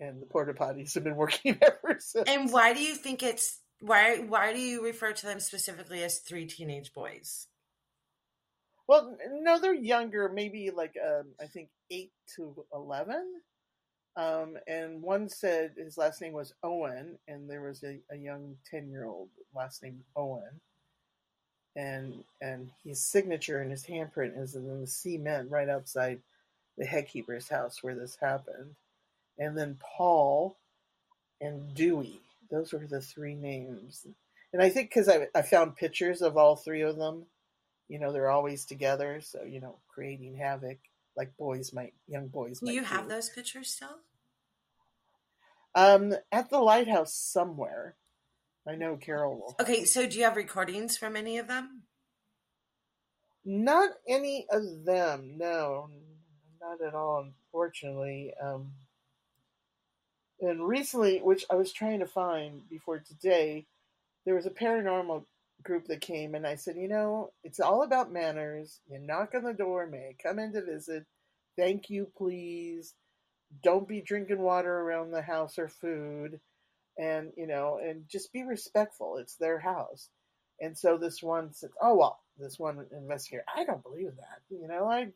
and 0.00 0.20
the 0.20 0.26
porta 0.26 0.54
potties 0.54 0.94
have 0.94 1.04
been 1.04 1.16
working 1.16 1.58
ever 1.62 1.98
since. 2.00 2.28
And 2.28 2.50
why 2.50 2.72
do 2.72 2.82
you 2.82 2.94
think 2.94 3.22
it's 3.22 3.60
why 3.80 4.18
why 4.18 4.52
do 4.52 4.58
you 4.58 4.82
refer 4.84 5.12
to 5.12 5.26
them 5.26 5.40
specifically 5.40 6.02
as 6.02 6.18
three 6.18 6.46
teenage 6.46 6.92
boys? 6.92 7.46
Well, 8.88 9.16
no, 9.30 9.60
they're 9.60 9.74
younger, 9.74 10.28
maybe 10.34 10.70
like 10.74 10.94
um, 11.04 11.28
I 11.40 11.46
think 11.46 11.68
eight 11.90 12.12
to 12.36 12.64
eleven. 12.72 13.24
Um, 14.16 14.56
and 14.66 15.00
one 15.00 15.28
said 15.28 15.74
his 15.78 15.96
last 15.96 16.20
name 16.20 16.32
was 16.32 16.52
Owen, 16.64 17.16
and 17.28 17.48
there 17.48 17.62
was 17.62 17.84
a, 17.84 18.00
a 18.10 18.16
young 18.16 18.56
ten 18.68 18.88
year 18.88 19.06
old 19.06 19.28
last 19.54 19.82
name 19.82 20.00
Owen. 20.16 20.60
And 21.76 22.24
and 22.40 22.70
his 22.84 23.00
signature 23.00 23.60
and 23.60 23.70
his 23.70 23.84
handprint 23.84 24.40
is 24.40 24.56
in 24.56 24.80
the 24.80 24.86
cement 24.86 25.50
right 25.50 25.68
outside 25.68 26.20
the 26.76 26.84
headkeeper's 26.84 27.48
house 27.48 27.82
where 27.82 27.94
this 27.94 28.16
happened. 28.20 28.74
And 29.38 29.56
then 29.56 29.78
Paul 29.80 30.56
and 31.40 31.74
Dewey. 31.74 32.20
Those 32.50 32.72
were 32.72 32.86
the 32.86 33.00
three 33.00 33.34
names. 33.34 34.06
And 34.52 34.62
I 34.62 34.68
think 34.68 34.90
because 34.90 35.08
I, 35.08 35.28
I 35.34 35.42
found 35.42 35.76
pictures 35.76 36.22
of 36.22 36.36
all 36.36 36.56
three 36.56 36.82
of 36.82 36.96
them, 36.96 37.26
you 37.88 37.98
know, 37.98 38.12
they're 38.12 38.30
always 38.30 38.64
together. 38.64 39.20
So, 39.20 39.44
you 39.44 39.60
know, 39.60 39.76
creating 39.88 40.36
havoc 40.36 40.78
like 41.16 41.36
boys 41.36 41.72
might, 41.72 41.94
young 42.08 42.28
boys 42.28 42.60
Do 42.60 42.72
you 42.72 42.82
have 42.82 43.02
do. 43.04 43.08
those 43.08 43.28
pictures 43.30 43.70
still? 43.70 43.98
Um, 45.74 46.14
at 46.32 46.50
the 46.50 46.58
lighthouse 46.58 47.14
somewhere. 47.14 47.94
I 48.68 48.74
know 48.74 48.96
Carol 48.96 49.36
will. 49.36 49.56
Okay, 49.60 49.84
so 49.84 50.06
do 50.06 50.18
you 50.18 50.24
have 50.24 50.36
recordings 50.36 50.96
from 50.96 51.16
any 51.16 51.38
of 51.38 51.48
them? 51.48 51.82
Not 53.44 53.90
any 54.06 54.46
of 54.50 54.84
them, 54.84 55.38
no, 55.38 55.88
not 56.60 56.86
at 56.86 56.94
all, 56.94 57.24
unfortunately. 57.24 58.32
Um, 58.42 58.72
and 60.40 60.66
recently, 60.66 61.18
which 61.18 61.44
I 61.50 61.54
was 61.54 61.72
trying 61.72 62.00
to 62.00 62.06
find 62.06 62.68
before 62.68 62.98
today, 62.98 63.66
there 64.24 64.34
was 64.34 64.46
a 64.46 64.50
paranormal 64.50 65.24
group 65.62 65.86
that 65.86 66.00
came, 66.00 66.34
and 66.34 66.46
I 66.46 66.54
said, 66.54 66.76
you 66.76 66.88
know, 66.88 67.32
it's 67.44 67.60
all 67.60 67.82
about 67.82 68.12
manners. 68.12 68.80
You 68.90 68.98
knock 68.98 69.34
on 69.34 69.42
the 69.42 69.52
door, 69.52 69.86
may 69.86 70.10
I 70.10 70.22
come 70.22 70.38
in 70.38 70.52
to 70.52 70.62
visit? 70.62 71.06
Thank 71.56 71.90
you, 71.90 72.10
please. 72.16 72.94
Don't 73.62 73.88
be 73.88 74.00
drinking 74.00 74.40
water 74.40 74.80
around 74.80 75.10
the 75.10 75.22
house 75.22 75.58
or 75.58 75.68
food, 75.68 76.40
and 77.00 77.32
you 77.36 77.46
know, 77.46 77.78
and 77.82 78.06
just 78.08 78.32
be 78.32 78.44
respectful. 78.44 79.16
It's 79.16 79.36
their 79.36 79.58
house. 79.58 80.10
And 80.60 80.76
so 80.76 80.98
this 80.98 81.22
one 81.22 81.52
says, 81.54 81.70
"Oh 81.80 81.96
well, 81.96 82.20
this 82.38 82.58
one 82.58 82.86
investigator, 82.92 83.44
I 83.56 83.64
don't 83.64 83.82
believe 83.82 84.14
that. 84.16 84.42
You 84.50 84.68
know, 84.68 84.84
I, 84.86 85.08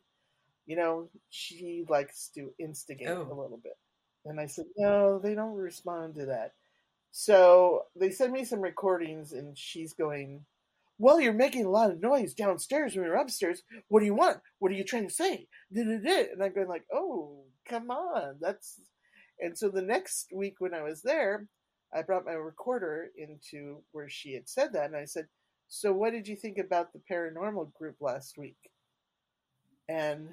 you 0.65 0.75
know, 0.75 1.09
she 1.29 1.85
likes 1.87 2.29
to 2.35 2.51
instigate 2.59 3.09
Oh. 3.09 3.21
a 3.21 3.39
little 3.41 3.57
bit." 3.63 3.77
And 4.25 4.39
I 4.41 4.47
said, 4.47 4.65
"No, 4.77 5.19
they 5.19 5.35
don't 5.35 5.55
respond 5.55 6.15
to 6.15 6.25
that." 6.27 6.53
So 7.11 7.85
they 7.95 8.09
send 8.11 8.33
me 8.33 8.43
some 8.45 8.61
recordings, 8.61 9.33
and 9.33 9.57
she's 9.57 9.93
going, 9.93 10.45
"Well, 10.97 11.19
you're 11.21 11.33
making 11.33 11.65
a 11.65 11.69
lot 11.69 11.91
of 11.91 12.01
noise 12.01 12.33
downstairs 12.33 12.95
when 12.95 13.05
you're 13.05 13.15
upstairs. 13.15 13.63
What 13.89 13.99
do 13.99 14.05
you 14.07 14.15
want? 14.15 14.41
What 14.59 14.71
are 14.71 14.75
you 14.75 14.83
trying 14.83 15.07
to 15.07 15.13
say?" 15.13 15.47
And 15.71 16.43
I'm 16.43 16.53
going 16.53 16.67
like, 16.67 16.85
"Oh, 16.91 17.45
come 17.65 17.91
on, 17.91 18.37
that's." 18.41 18.81
And 19.39 19.57
so 19.57 19.69
the 19.69 19.81
next 19.83 20.31
week 20.33 20.55
when 20.59 20.73
I 20.73 20.81
was 20.81 21.01
there, 21.03 21.47
I 21.95 22.01
brought 22.01 22.25
my 22.25 22.33
recorder 22.33 23.09
into 23.17 23.81
where 23.93 24.09
she 24.09 24.33
had 24.33 24.49
said 24.49 24.73
that, 24.73 24.87
and 24.87 24.97
I 24.97 25.05
said, 25.05 25.27
"So, 25.67 25.93
what 25.93 26.11
did 26.11 26.27
you 26.27 26.35
think 26.35 26.57
about 26.57 26.91
the 26.93 27.01
paranormal 27.09 27.73
group 27.73 27.95
last 28.01 28.37
week?" 28.37 28.57
And 29.87 30.29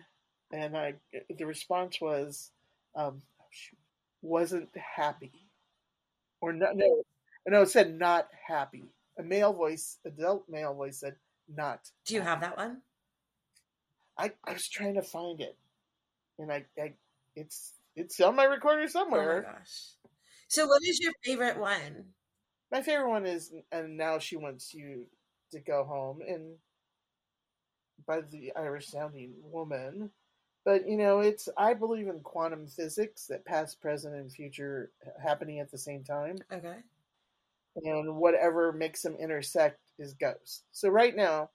and 0.53 0.77
I 0.77 0.95
the 1.31 1.47
response 1.47 2.01
was, 2.01 2.51
um, 2.95 3.23
she 3.51 3.77
wasn't 4.23 4.71
happy, 4.77 5.33
or 6.41 6.53
no, 6.53 6.73
no, 6.75 7.05
no, 7.47 7.63
it 7.63 7.71
said 7.71 7.99
not 7.99 8.29
happy. 8.47 8.85
A 9.19 9.23
male 9.23 9.53
voice, 9.53 9.99
adult 10.05 10.49
male 10.49 10.75
voice 10.75 11.01
said 11.01 11.17
not. 11.49 11.91
Do 12.07 12.15
you 12.15 12.23
have 12.23 12.41
that 12.41 12.57
one? 12.57 12.83
I 14.19 14.33
I 14.45 14.53
was 14.53 14.69
trying 14.69 14.95
to 14.95 15.03
find 15.03 15.41
it, 15.41 15.57
and 16.39 16.53
I, 16.53 16.65
I 16.79 16.95
it's 17.37 17.73
it's 17.97 18.21
on 18.21 18.37
my 18.37 18.45
recorder 18.45 18.89
somewhere. 18.89 19.45
Oh 19.47 19.53
my 19.53 19.59
gosh. 19.59 19.93
So 20.53 20.67
what 20.69 20.83
is 20.85 21.01
your 21.01 21.15
favorite 21.25 21.59
one? 21.59 22.15
My 22.73 22.83
favorite 22.83 23.09
one 23.11 23.25
is, 23.27 23.53
and 23.71 23.97
now 23.97 24.19
she 24.19 24.37
wants 24.37 24.75
you 24.75 25.07
to 25.53 25.61
go 25.61 25.85
home, 25.85 26.23
and 26.23 26.59
by 28.07 28.21
the 28.21 28.53
Irish 28.57 28.89
sounding 28.89 29.35
woman. 29.43 30.11
But 30.65 30.87
you 30.89 30.97
know, 30.97 31.21
it's 31.21 31.49
I 31.57 31.75
believe 31.75 32.09
in 32.09 32.21
quantum 32.21 32.67
physics 32.69 33.27
that 33.27 33.45
past, 33.45 33.81
present, 33.81 34.15
and 34.15 34.33
future 34.33 34.93
happening 35.23 35.59
at 35.61 35.71
the 35.71 35.79
same 35.79 36.05
time, 36.05 36.37
Okay. 36.53 36.83
and 37.77 38.17
whatever 38.17 38.73
makes 38.73 39.03
them 39.03 39.17
intersect 39.17 39.79
is 39.99 40.15
ghost. 40.15 40.65
So 40.73 40.89
right 40.89 41.15
now, 41.17 41.51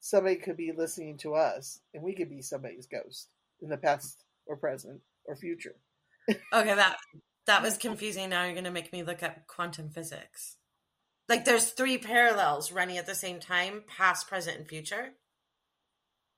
somebody 0.00 0.36
could 0.36 0.56
be 0.56 0.72
listening 0.72 1.16
to 1.18 1.34
us, 1.34 1.80
and 1.94 2.02
we 2.02 2.14
could 2.14 2.28
be 2.28 2.42
somebody's 2.42 2.86
ghost 2.86 3.28
in 3.60 3.68
the 3.68 3.76
past 3.76 4.24
or 4.46 4.56
present 4.56 5.00
or 5.24 5.36
future. 5.36 5.76
Okay, 6.52 6.74
that 6.74 6.96
that 7.46 7.62
was 7.62 7.76
oh. 7.76 7.80
confusing. 7.80 8.30
Now 8.30 8.44
you're 8.44 8.54
gonna 8.54 8.70
make 8.70 8.92
me 8.92 9.02
look 9.02 9.22
up 9.22 9.46
quantum 9.46 9.90
physics. 9.90 10.56
Like 11.28 11.44
there's 11.44 11.70
three 11.70 11.98
parallels 11.98 12.72
running 12.72 12.98
at 12.98 13.06
the 13.06 13.14
same 13.14 13.40
time, 13.40 13.84
past, 13.86 14.28
present, 14.28 14.58
and 14.58 14.68
future. 14.68 15.14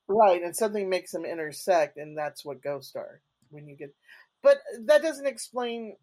Right, 0.06 0.42
and 0.42 0.54
something 0.54 0.90
makes 0.90 1.12
them 1.12 1.24
intersect, 1.24 1.96
and 1.96 2.16
that's 2.16 2.44
what 2.44 2.62
ghosts 2.62 2.94
are. 2.94 3.20
When 3.50 3.66
you 3.66 3.76
get, 3.76 3.94
but 4.42 4.58
that 4.86 5.02
doesn't 5.02 5.26
explain 5.26 5.96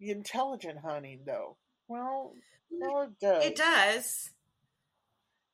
the 0.00 0.10
intelligent 0.10 0.78
hunting, 0.78 1.20
though. 1.24 1.56
Well, 1.88 2.32
mm, 2.34 2.78
no, 2.78 3.02
it 3.02 3.20
does. 3.20 3.44
It 3.44 3.56
does. 3.56 4.30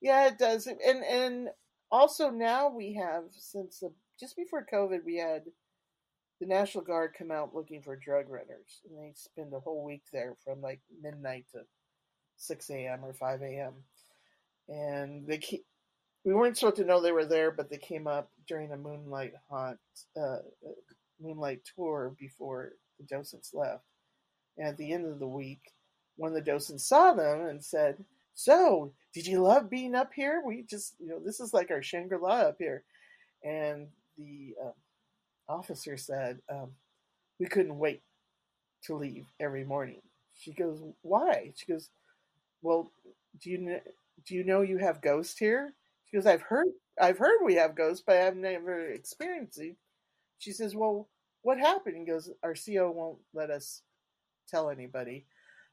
Yeah, 0.00 0.26
it 0.28 0.38
does. 0.38 0.66
And 0.66 1.04
and 1.04 1.48
also 1.90 2.30
now 2.30 2.70
we 2.70 2.94
have 2.94 3.24
since 3.32 3.80
the, 3.80 3.92
just 4.18 4.36
before 4.36 4.66
COVID, 4.72 5.04
we 5.04 5.16
had 5.16 5.42
the 6.42 6.48
National 6.48 6.82
Guard 6.82 7.14
come 7.16 7.30
out 7.30 7.54
looking 7.54 7.82
for 7.82 7.94
drug 7.94 8.28
runners, 8.28 8.82
and 8.90 8.98
they 8.98 9.12
spend 9.14 9.52
a 9.52 9.60
whole 9.60 9.84
week 9.84 10.02
there 10.12 10.34
from 10.44 10.60
like 10.60 10.80
midnight 11.00 11.46
to 11.52 11.60
six 12.36 12.68
a.m. 12.68 13.04
or 13.04 13.12
five 13.12 13.42
a.m. 13.42 13.74
And 14.68 15.24
they 15.24 15.38
keep. 15.38 15.64
We 16.24 16.34
weren't 16.34 16.58
supposed 16.58 16.76
to 16.76 16.84
know 16.84 17.00
they 17.00 17.12
were 17.12 17.24
there, 17.24 17.52
but 17.52 17.70
they 17.70 17.78
came 17.78 18.08
up 18.08 18.28
during 18.48 18.72
a 18.72 18.76
moonlight 18.76 19.34
hunt, 19.48 19.78
uh, 20.20 20.38
moonlight 21.20 21.60
tour 21.76 22.12
before 22.18 22.72
the 22.98 23.06
docents 23.06 23.54
left. 23.54 23.84
And 24.58 24.66
at 24.66 24.76
the 24.76 24.92
end 24.92 25.06
of 25.06 25.20
the 25.20 25.28
week, 25.28 25.60
one 26.16 26.30
of 26.30 26.34
the 26.34 26.50
docents 26.50 26.88
saw 26.88 27.12
them 27.12 27.46
and 27.46 27.64
said, 27.64 28.04
"So, 28.34 28.92
did 29.14 29.28
you 29.28 29.42
love 29.42 29.70
being 29.70 29.94
up 29.94 30.10
here? 30.12 30.42
We 30.44 30.62
just, 30.62 30.96
you 30.98 31.06
know, 31.06 31.20
this 31.24 31.38
is 31.38 31.54
like 31.54 31.70
our 31.70 31.82
Shangri 31.82 32.18
La 32.20 32.40
up 32.40 32.56
here." 32.58 32.82
And 33.44 33.86
the 34.18 34.56
um, 34.60 34.72
officer 35.48 35.96
said, 35.96 36.40
um, 36.48 36.72
"We 37.38 37.46
couldn't 37.46 37.78
wait 37.78 38.02
to 38.84 38.96
leave 38.96 39.26
every 39.40 39.64
morning." 39.64 40.02
She 40.36 40.52
goes, 40.52 40.80
"Why?" 41.02 41.52
She 41.56 41.66
goes, 41.66 41.90
"Well, 42.62 42.92
do 43.40 43.50
you 43.50 43.58
kn- 43.58 43.82
do 44.24 44.34
you 44.34 44.44
know 44.44 44.62
you 44.62 44.78
have 44.78 45.02
ghosts 45.02 45.38
here?" 45.38 45.74
She 46.06 46.16
goes, 46.16 46.26
"I've 46.26 46.42
heard, 46.42 46.68
I've 46.98 47.18
heard 47.18 47.42
we 47.44 47.54
have 47.56 47.74
ghosts, 47.74 48.04
but 48.06 48.16
I've 48.18 48.36
never 48.36 48.88
experienced 48.88 49.60
it." 49.60 49.76
She 50.38 50.52
says, 50.52 50.76
"Well, 50.76 51.08
what 51.42 51.58
happened?" 51.58 51.96
He 51.98 52.04
goes, 52.04 52.30
"Our 52.42 52.54
CO 52.56 52.90
won't 52.90 53.20
let 53.34 53.50
us 53.50 53.82
tell 54.48 54.70
anybody, 54.70 55.26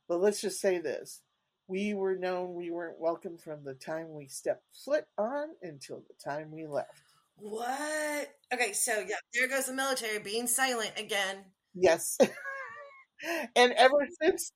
but 0.08 0.19
let's 0.21 0.41
just 0.41 0.62
say 0.62 0.79
this: 0.79 1.21
we 1.67 1.93
were 1.93 2.15
known 2.15 2.55
we 2.55 2.71
weren't 2.71 2.99
welcome 2.99 3.38
from 3.38 3.63
the 3.63 3.75
time 3.75 4.13
we 4.13 4.27
stepped 4.27 4.65
foot 4.75 5.08
on 5.17 5.55
until 5.63 6.01
the 6.01 6.15
time 6.15 6.51
we 6.51 6.67
left." 6.67 7.09
What? 7.41 8.30
Okay, 8.54 8.73
so 8.73 8.99
yeah, 9.08 9.15
there 9.34 9.47
goes 9.47 9.65
the 9.67 9.73
military 9.73 10.19
being 10.19 10.47
silent 10.47 10.91
again. 10.97 11.45
Yes. 11.73 12.17
and 13.56 13.71
ever 13.73 14.08
since, 14.21 14.52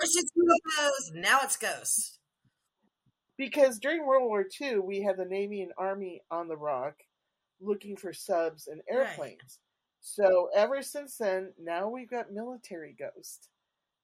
First 0.00 0.18
it's 0.18 0.32
UFOs, 0.36 1.20
now 1.22 1.40
it's 1.42 1.56
ghosts. 1.56 2.18
because 3.38 3.78
during 3.78 4.06
World 4.06 4.24
War 4.28 4.44
II, 4.60 4.78
we 4.80 5.02
had 5.02 5.16
the 5.16 5.24
Navy 5.24 5.62
and 5.62 5.72
Army 5.78 6.22
on 6.30 6.48
the 6.48 6.56
rock 6.56 6.94
looking 7.60 7.96
for 7.96 8.12
subs 8.12 8.66
and 8.66 8.82
Right. 8.90 9.08
airplanes. 9.08 9.60
So 10.00 10.50
ever 10.54 10.82
since 10.82 11.16
then, 11.16 11.52
now 11.58 11.88
we've 11.88 12.10
got 12.10 12.32
military 12.32 12.94
ghosts 12.98 13.48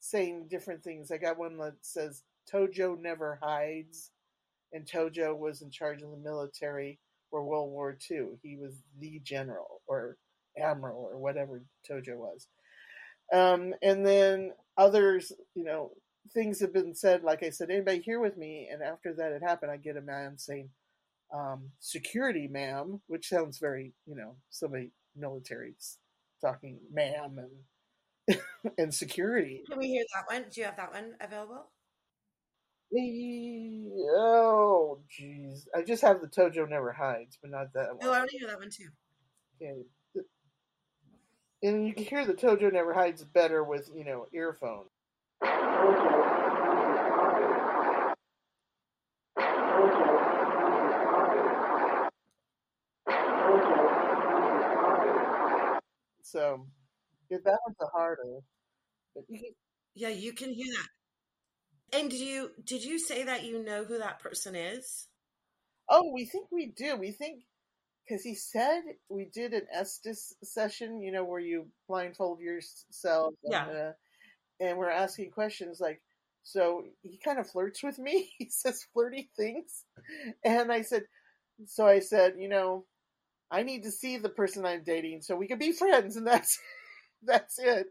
saying 0.00 0.48
different 0.48 0.82
things. 0.82 1.10
I 1.10 1.18
got 1.18 1.38
one 1.38 1.58
that 1.58 1.74
says 1.82 2.22
Tojo 2.52 2.98
never 2.98 3.38
hides, 3.42 4.10
and 4.72 4.86
Tojo 4.86 5.36
was 5.36 5.62
in 5.62 5.70
charge 5.70 6.02
of 6.02 6.10
the 6.10 6.16
military 6.16 6.98
for 7.32 7.42
World 7.42 7.72
War 7.72 7.96
II. 8.10 8.26
He 8.42 8.56
was 8.56 8.74
the 9.00 9.20
general 9.24 9.80
or 9.88 10.18
admiral 10.56 11.08
or 11.10 11.18
whatever 11.18 11.62
Tojo 11.90 12.16
was. 12.16 12.46
Um, 13.32 13.74
and 13.82 14.06
then 14.06 14.52
others, 14.76 15.32
you 15.54 15.64
know, 15.64 15.92
things 16.34 16.60
have 16.60 16.74
been 16.74 16.94
said. 16.94 17.24
Like 17.24 17.42
I 17.42 17.48
said, 17.50 17.70
anybody 17.70 18.00
here 18.00 18.20
with 18.20 18.36
me? 18.36 18.68
And 18.70 18.82
after 18.82 19.14
that 19.14 19.32
had 19.32 19.42
happened, 19.42 19.72
I 19.72 19.78
get 19.78 19.96
a 19.96 20.02
man 20.02 20.38
saying, 20.38 20.68
um, 21.34 21.70
"Security, 21.80 22.46
ma'am," 22.46 23.00
which 23.06 23.28
sounds 23.28 23.58
very, 23.58 23.94
you 24.06 24.14
know, 24.14 24.36
somebody 24.50 24.90
military 25.16 25.74
talking, 26.42 26.78
"ma'am," 26.92 27.38
and 28.28 28.38
and 28.78 28.94
security. 28.94 29.62
Can 29.66 29.78
we 29.78 29.88
hear 29.88 30.04
that 30.14 30.32
one? 30.32 30.44
Do 30.50 30.60
you 30.60 30.66
have 30.66 30.76
that 30.76 30.92
one 30.92 31.14
available? 31.20 31.70
Eh, 32.94 33.88
Oh, 34.14 35.02
jeez. 35.08 35.66
I 35.74 35.82
just 35.82 36.02
have 36.02 36.20
the 36.20 36.28
Tojo 36.28 36.68
never 36.68 36.92
hides, 36.92 37.38
but 37.40 37.50
not 37.50 37.72
that 37.72 37.88
Oh, 37.90 37.94
one. 37.96 38.06
I 38.08 38.18
want 38.20 38.30
to 38.30 38.38
hear 38.38 38.48
that 38.48 38.58
one 38.58 38.70
too. 38.70 38.88
Okay. 39.60 39.84
And 41.62 41.86
you 41.86 41.94
can 41.94 42.04
hear 42.04 42.26
the 42.26 42.34
Tojo 42.34 42.70
never 42.72 42.92
hides 42.92 43.24
better 43.24 43.64
with, 43.64 43.90
you 43.94 44.04
know, 44.04 44.26
earphones. 44.32 44.90
So, 56.22 56.66
yeah, 57.30 57.38
that 57.44 57.60
one's 57.66 57.76
a 57.80 57.86
harder. 57.86 58.40
But 59.14 59.24
you 59.28 59.40
can, 59.40 59.54
Yeah, 59.94 60.08
you 60.10 60.32
can 60.34 60.50
hear 60.52 60.66
that. 60.78 60.88
And 61.92 62.10
did 62.10 62.20
you 62.20 62.50
did 62.64 62.82
you 62.84 62.98
say 62.98 63.22
that 63.24 63.44
you 63.44 63.62
know 63.62 63.84
who 63.84 63.98
that 63.98 64.18
person 64.18 64.54
is? 64.56 65.08
oh, 65.88 66.10
we 66.12 66.24
think 66.24 66.48
we 66.50 66.66
do. 66.66 66.96
We 66.96 67.10
think 67.12 67.42
because 68.06 68.22
he 68.24 68.34
said 68.34 68.82
we 69.08 69.26
did 69.32 69.52
an 69.54 69.66
Estes 69.72 70.34
session, 70.42 71.02
you 71.02 71.12
know, 71.12 71.24
where 71.24 71.40
you 71.40 71.66
blindfold 71.88 72.40
yourself, 72.40 73.34
and, 73.44 73.52
Yeah. 73.52 73.66
uh, 73.68 73.92
and 74.60 74.78
we're 74.78 74.90
asking 74.90 75.30
questions 75.32 75.80
like, 75.80 76.02
So 76.44 76.84
he 77.02 77.18
kind 77.24 77.38
of 77.38 77.50
flirts 77.50 77.82
with 77.82 77.98
me. 77.98 78.32
He 78.38 78.50
says 78.50 78.86
flirty 78.92 79.30
things. 79.36 79.84
And 80.44 80.72
I 80.72 80.82
said, 80.82 81.04
so 81.66 81.86
I 81.86 82.00
said, 82.00 82.34
you 82.38 82.48
know, 82.48 82.86
I 83.50 83.62
need 83.62 83.84
to 83.84 83.92
see 83.92 84.18
the 84.18 84.28
person 84.30 84.66
I'm 84.66 84.84
dating 84.84 85.22
so 85.22 85.36
we 85.36 85.48
can 85.48 85.58
be 85.58 85.72
friends. 85.72 86.16
And 86.16 86.26
that's, 86.26 86.58
that's 87.24 87.58
it. 87.58 87.86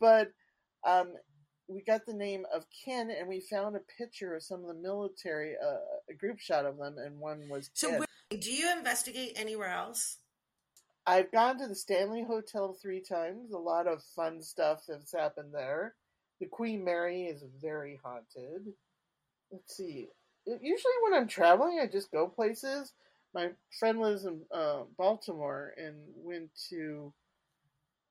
But, 0.00 0.28
um, 0.86 1.12
we 1.68 1.82
got 1.82 2.06
the 2.06 2.14
name 2.14 2.44
of 2.54 2.64
Ken 2.84 3.10
and 3.10 3.28
we 3.28 3.40
found 3.40 3.76
a 3.76 3.80
picture 3.98 4.34
of 4.34 4.42
some 4.42 4.60
of 4.60 4.68
the 4.68 4.82
military, 4.82 5.54
uh, 5.54 5.78
a 6.08 6.14
group 6.14 6.38
shot 6.38 6.64
of 6.64 6.78
them. 6.78 6.96
And 6.98 7.18
one 7.18 7.48
was 7.48 7.70
So, 7.74 8.00
wait, 8.30 8.40
do 8.40 8.52
you 8.52 8.70
investigate 8.72 9.32
anywhere 9.36 9.70
else? 9.70 10.18
I've 11.06 11.30
gone 11.30 11.58
to 11.58 11.68
the 11.68 11.74
Stanley 11.74 12.24
Hotel 12.24 12.76
three 12.80 13.00
times. 13.00 13.52
A 13.52 13.58
lot 13.58 13.86
of 13.86 14.02
fun 14.14 14.42
stuff 14.42 14.82
has 14.88 15.12
happened 15.12 15.54
there. 15.54 15.94
The 16.40 16.46
Queen 16.46 16.84
Mary 16.84 17.24
is 17.24 17.44
very 17.60 17.98
haunted. 18.02 18.72
Let's 19.50 19.76
see. 19.76 20.08
Usually, 20.44 20.94
when 21.02 21.14
I'm 21.14 21.28
traveling, 21.28 21.80
I 21.80 21.86
just 21.86 22.10
go 22.10 22.28
places. 22.28 22.92
My 23.34 23.50
friend 23.78 24.00
lives 24.00 24.24
in 24.24 24.40
uh, 24.52 24.82
Baltimore 24.96 25.74
and 25.76 25.96
went 26.16 26.50
to 26.70 27.12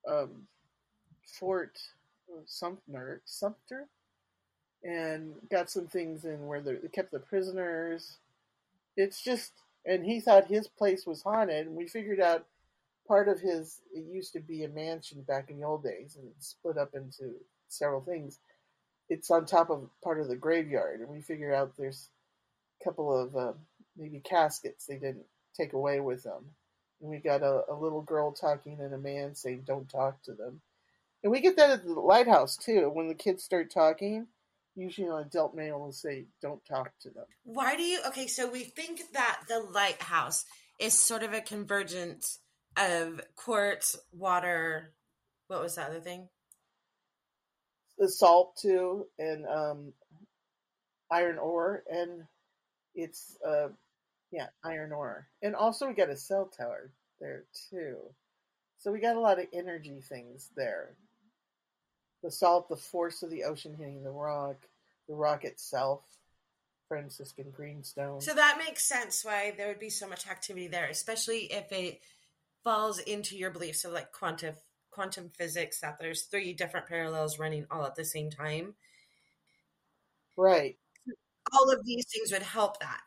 um, 0.09 0.47
Fort 1.39 1.77
Sumter, 2.45 3.21
Sumter, 3.25 3.87
and 4.83 5.33
got 5.49 5.69
some 5.69 5.87
things 5.87 6.25
in 6.25 6.47
where 6.47 6.61
they 6.61 6.75
kept 6.93 7.11
the 7.11 7.19
prisoners. 7.19 8.17
It's 8.97 9.23
just, 9.23 9.51
and 9.85 10.05
he 10.05 10.19
thought 10.19 10.47
his 10.47 10.67
place 10.67 11.05
was 11.05 11.21
haunted, 11.23 11.67
and 11.67 11.75
we 11.75 11.87
figured 11.87 12.19
out 12.19 12.45
part 13.07 13.27
of 13.27 13.39
his 13.39 13.81
it 13.93 14.05
used 14.11 14.33
to 14.33 14.39
be 14.39 14.63
a 14.63 14.69
mansion 14.69 15.21
back 15.21 15.49
in 15.49 15.59
the 15.59 15.65
old 15.65 15.83
days 15.83 16.15
and 16.15 16.27
it 16.27 16.35
split 16.39 16.77
up 16.77 16.93
into 16.93 17.33
several 17.67 18.01
things. 18.01 18.39
It's 19.09 19.29
on 19.29 19.45
top 19.45 19.69
of 19.69 19.89
part 20.03 20.19
of 20.19 20.27
the 20.27 20.35
graveyard 20.35 21.01
and 21.01 21.09
we 21.09 21.21
figured 21.21 21.53
out 21.53 21.77
there's 21.77 22.09
a 22.81 22.83
couple 22.83 23.15
of 23.15 23.35
uh, 23.35 23.53
maybe 23.97 24.19
caskets 24.19 24.85
they 24.85 24.95
didn't 24.95 25.25
take 25.55 25.73
away 25.73 25.99
with 25.99 26.23
them. 26.23 26.45
And 27.01 27.09
we 27.11 27.17
got 27.17 27.43
a, 27.43 27.63
a 27.69 27.75
little 27.75 28.01
girl 28.01 28.31
talking 28.31 28.79
and 28.79 28.93
a 28.93 28.97
man 28.97 29.35
saying 29.35 29.63
don't 29.65 29.89
talk 29.89 30.21
to 30.23 30.33
them 30.33 30.61
and 31.25 31.31
we 31.31 31.41
get 31.41 31.57
that 31.57 31.71
at 31.71 31.83
the 31.83 31.91
lighthouse 31.91 32.55
too 32.55 32.89
when 32.93 33.09
the 33.09 33.13
kids 33.15 33.43
start 33.43 33.69
talking 33.69 34.27
usually 34.75 35.07
an 35.07 35.25
adult 35.25 35.55
male 35.55 35.79
will 35.79 35.91
say 35.91 36.25
don't 36.41 36.63
talk 36.65 36.91
to 37.01 37.09
them 37.09 37.25
Why 37.43 37.75
do 37.75 37.83
you? 37.83 37.99
Okay, 38.07 38.27
so 38.27 38.49
we 38.49 38.63
think 38.63 39.01
that 39.13 39.41
the 39.49 39.59
lighthouse 39.59 40.45
is 40.79 40.97
sort 40.97 41.23
of 41.23 41.33
a 41.33 41.41
convergence 41.41 42.39
of 42.77 43.21
quartz, 43.37 43.97
water. 44.11 44.91
What 45.47 45.61
was 45.61 45.75
that 45.75 45.89
other 45.89 46.01
thing? 46.01 46.27
the 47.97 48.09
salt 48.09 48.57
too 48.61 49.05
and 49.17 49.45
um 49.47 49.93
iron 51.11 51.37
ore 51.37 51.83
and 51.89 52.23
it's 52.93 53.37
uh 53.47 53.69
yeah 54.31 54.47
iron 54.63 54.91
ore 54.91 55.27
and 55.41 55.55
also 55.55 55.87
we 55.87 55.93
got 55.93 56.09
a 56.09 56.17
cell 56.17 56.51
tower 56.57 56.91
there 57.19 57.45
too 57.69 57.95
so 58.77 58.91
we 58.91 58.99
got 58.99 59.15
a 59.15 59.19
lot 59.19 59.39
of 59.39 59.45
energy 59.53 60.01
things 60.09 60.49
there 60.57 60.95
the 62.25 62.31
salt 62.31 62.67
the 62.67 62.75
force 62.75 63.21
of 63.21 63.29
the 63.29 63.43
ocean 63.43 63.75
hitting 63.77 64.03
the 64.03 64.09
rock 64.09 64.55
the 65.07 65.13
rock 65.13 65.45
itself 65.45 66.01
franciscan 66.87 67.51
greenstone 67.51 68.19
So 68.19 68.33
that 68.33 68.57
makes 68.57 68.83
sense 68.83 69.23
why 69.23 69.53
there 69.55 69.67
would 69.67 69.79
be 69.79 69.89
so 69.89 70.07
much 70.07 70.27
activity 70.27 70.67
there, 70.67 70.85
especially 70.85 71.51
if 71.51 71.71
it 71.71 72.01
falls 72.63 72.99
into 72.99 73.37
your 73.37 73.51
beliefs 73.51 73.85
of 73.85 73.91
like 73.91 74.11
quantum 74.11 74.55
quantum 74.89 75.29
physics 75.37 75.81
that 75.81 75.99
there's 75.99 76.23
three 76.23 76.53
different 76.53 76.87
parallels 76.87 77.37
running 77.37 77.67
all 77.69 77.85
at 77.85 77.95
the 77.95 78.05
same 78.05 78.31
time. 78.31 78.73
right 80.35 80.77
All 81.53 81.71
of 81.71 81.85
these 81.85 82.05
things 82.11 82.31
would 82.31 82.41
help 82.41 82.79
that. 82.79 83.01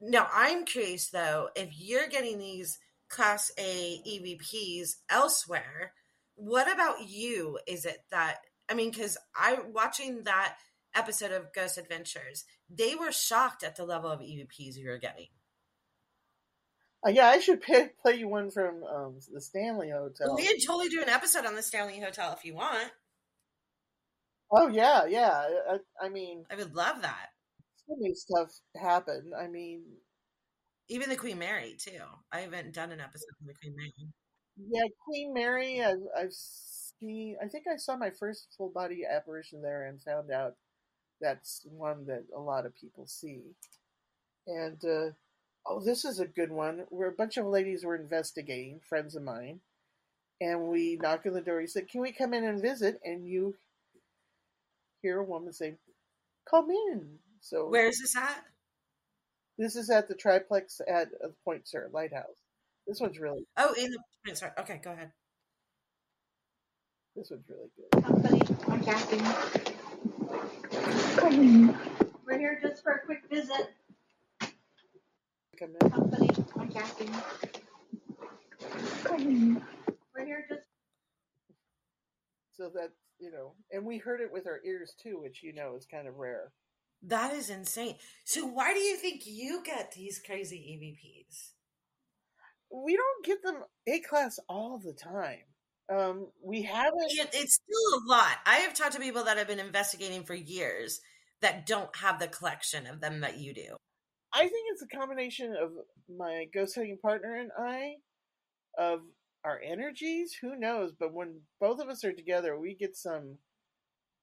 Now, 0.00 0.28
I'm 0.32 0.64
curious 0.64 1.08
though, 1.10 1.50
if 1.54 1.68
you're 1.78 2.08
getting 2.08 2.38
these 2.38 2.78
class 3.08 3.52
A 3.58 4.00
EVPs 4.08 4.96
elsewhere, 5.10 5.92
what 6.36 6.72
about 6.72 7.08
you? 7.08 7.58
Is 7.66 7.84
it 7.84 8.04
that 8.10 8.38
I 8.68 8.74
mean, 8.74 8.90
because 8.90 9.18
I 9.36 9.58
watching 9.72 10.22
that 10.24 10.56
episode 10.94 11.32
of 11.32 11.52
Ghost 11.54 11.78
Adventures, 11.78 12.44
they 12.70 12.94
were 12.94 13.12
shocked 13.12 13.62
at 13.64 13.76
the 13.76 13.84
level 13.84 14.10
of 14.10 14.20
EVPs 14.20 14.76
you 14.76 14.88
were 14.88 14.98
getting. 14.98 15.28
uh, 17.06 17.10
yeah 17.10 17.28
i 17.28 17.38
should 17.40 17.60
pay, 17.60 17.88
play 18.02 18.14
you 18.16 18.28
one 18.28 18.50
from 18.50 18.82
um 18.84 19.18
the 19.32 19.40
stanley 19.40 19.90
hotel 19.90 20.34
We 20.36 20.46
could 20.46 20.56
totally 20.66 20.88
do 20.88 21.02
an 21.02 21.08
episode 21.08 21.46
on 21.46 21.56
the 21.56 21.62
Stanley 21.62 22.00
Hotel 22.00 22.32
if 22.32 22.44
you 22.44 22.54
want. 22.54 22.90
oh 24.52 24.68
yeah 24.68 25.06
yeah 25.06 25.46
I, 25.70 25.78
I 26.06 26.08
mean 26.08 26.44
I 26.50 26.56
would 26.56 26.74
love 26.74 27.02
that. 27.02 27.28
so 27.88 27.96
many 27.98 28.14
stuff 28.14 28.48
happened 28.80 29.32
i 29.38 29.48
mean 29.48 29.82
Even 30.88 31.08
the 31.08 31.16
Queen 31.16 31.38
Mary 31.38 31.76
too. 31.78 32.04
I 32.30 32.40
haven't 32.40 32.74
done 32.74 32.92
an 32.92 33.00
episode 33.00 33.34
on 33.40 33.46
the 33.48 33.54
Queen 33.54 33.74
Mary. 33.76 33.92
Yeah, 34.74 34.88
Queen 35.06 35.32
Mary. 35.32 35.80
I've, 35.82 36.04
I've 36.18 36.32
I 37.02 37.48
think 37.48 37.64
I 37.66 37.76
saw 37.76 37.96
my 37.96 38.10
first 38.10 38.48
full 38.56 38.68
body 38.70 39.02
apparition 39.04 39.62
there, 39.62 39.86
and 39.86 40.00
found 40.00 40.30
out 40.30 40.54
that's 41.20 41.62
one 41.64 42.06
that 42.06 42.24
a 42.34 42.40
lot 42.40 42.66
of 42.66 42.76
people 42.76 43.06
see. 43.06 43.40
And 44.46 44.84
uh, 44.84 45.10
oh, 45.66 45.80
this 45.84 46.04
is 46.04 46.20
a 46.20 46.26
good 46.26 46.50
one. 46.50 46.84
Where 46.90 47.08
a 47.08 47.12
bunch 47.12 47.36
of 47.36 47.46
ladies 47.46 47.84
were 47.84 47.96
investigating, 47.96 48.80
friends 48.88 49.16
of 49.16 49.22
mine, 49.22 49.60
and 50.40 50.68
we 50.68 50.98
knock 51.00 51.26
on 51.26 51.32
the 51.34 51.40
door. 51.40 51.60
He 51.60 51.66
said, 51.66 51.88
"Can 51.88 52.00
we 52.00 52.12
come 52.12 52.34
in 52.34 52.44
and 52.44 52.62
visit?" 52.62 53.00
And 53.04 53.26
you 53.26 53.56
hear 55.00 55.18
a 55.18 55.24
woman 55.24 55.52
say, 55.52 55.74
"Come 56.48 56.70
in." 56.70 57.18
So 57.40 57.68
Where 57.68 57.88
is 57.88 57.98
this 58.00 58.16
at? 58.16 58.44
this 59.58 59.74
is 59.76 59.90
at 59.90 60.08
the 60.08 60.14
triplex 60.14 60.80
at 60.88 61.08
uh, 61.24 61.28
Point 61.44 61.66
Sur 61.66 61.88
Lighthouse. 61.92 62.38
This 62.86 63.00
one's 63.00 63.18
really, 63.18 63.46
Oh, 63.56 63.74
in 63.74 63.92
the 64.24 64.34
sorry. 64.34 64.52
Okay, 64.58 64.80
go 64.82 64.92
ahead. 64.92 65.12
This 67.16 67.30
one's 67.30 67.44
really 67.48 67.70
good. 67.76 68.04
Company, 68.04 68.42
I'm 68.68 68.82
Kathy. 68.82 69.20
We're 72.26 72.38
here 72.38 72.58
just 72.62 72.82
for 72.82 72.92
a 72.92 73.00
quick 73.04 73.22
visit. 73.30 73.74
Come 75.58 75.74
in. 75.80 75.90
Company, 75.90 76.30
I'm 76.58 76.68
Kathy. 76.68 77.08
We're 80.14 80.24
here 80.24 80.46
just 80.48 80.62
so 82.56 82.70
that 82.74 82.90
you 83.18 83.30
know 83.30 83.54
and 83.70 83.84
we 83.84 83.98
heard 83.98 84.20
it 84.20 84.32
with 84.32 84.46
our 84.46 84.60
ears 84.64 84.94
too 85.02 85.18
which 85.20 85.42
you 85.42 85.52
know 85.52 85.74
is 85.76 85.86
kind 85.86 86.06
of 86.08 86.16
rare 86.16 86.52
That 87.02 87.32
is 87.34 87.50
insane. 87.50 87.96
So 88.24 88.46
why 88.46 88.72
do 88.72 88.80
you 88.80 88.96
think 88.96 89.22
you 89.26 89.62
get 89.64 89.92
these 89.92 90.20
crazy 90.24 90.56
E 90.56 90.78
EVPs? 90.78 91.52
we 92.74 92.96
don't 92.96 93.24
get 93.24 93.42
them 93.42 93.62
a 93.86 94.00
class 94.00 94.38
all 94.48 94.78
the 94.78 94.94
time 94.94 95.44
um 95.92 96.28
we 96.42 96.62
haven't 96.62 97.10
It, 97.10 97.30
it's 97.34 97.54
still 97.54 97.98
a 97.98 98.02
lot. 98.08 98.36
I 98.46 98.56
have 98.56 98.74
talked 98.74 98.92
to 98.94 99.00
people 99.00 99.24
that 99.24 99.38
have 99.38 99.46
been 99.48 99.60
investigating 99.60 100.24
for 100.24 100.34
years 100.34 101.00
that 101.42 101.66
don't 101.66 101.94
have 101.96 102.18
the 102.18 102.28
collection 102.28 102.86
of 102.86 103.00
them 103.00 103.20
that 103.20 103.38
you 103.38 103.52
do. 103.52 103.76
i 104.32 104.40
think 104.40 104.66
it's 104.72 104.82
a 104.82 104.96
combination 104.96 105.54
of 105.60 105.72
my 106.16 106.46
ghost 106.54 106.74
hunting 106.74 106.98
partner 107.02 107.34
and 107.36 107.50
i 107.58 107.94
of 108.78 109.00
our 109.44 109.60
energies 109.60 110.32
who 110.40 110.56
knows 110.58 110.92
but 110.98 111.12
when 111.12 111.40
both 111.60 111.80
of 111.80 111.88
us 111.88 112.04
are 112.04 112.12
together 112.12 112.58
we 112.58 112.74
get 112.74 112.96
some 112.96 113.36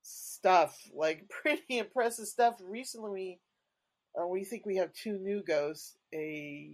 stuff 0.01 0.77
like 0.95 1.29
pretty 1.43 1.77
impressive 1.77 2.25
stuff 2.25 2.55
recently 2.61 3.11
we 3.11 3.39
uh, 4.19 4.25
we 4.27 4.43
think 4.43 4.65
we 4.65 4.77
have 4.77 4.91
two 4.93 5.19
new 5.19 5.43
ghosts 5.43 5.95
a 6.13 6.71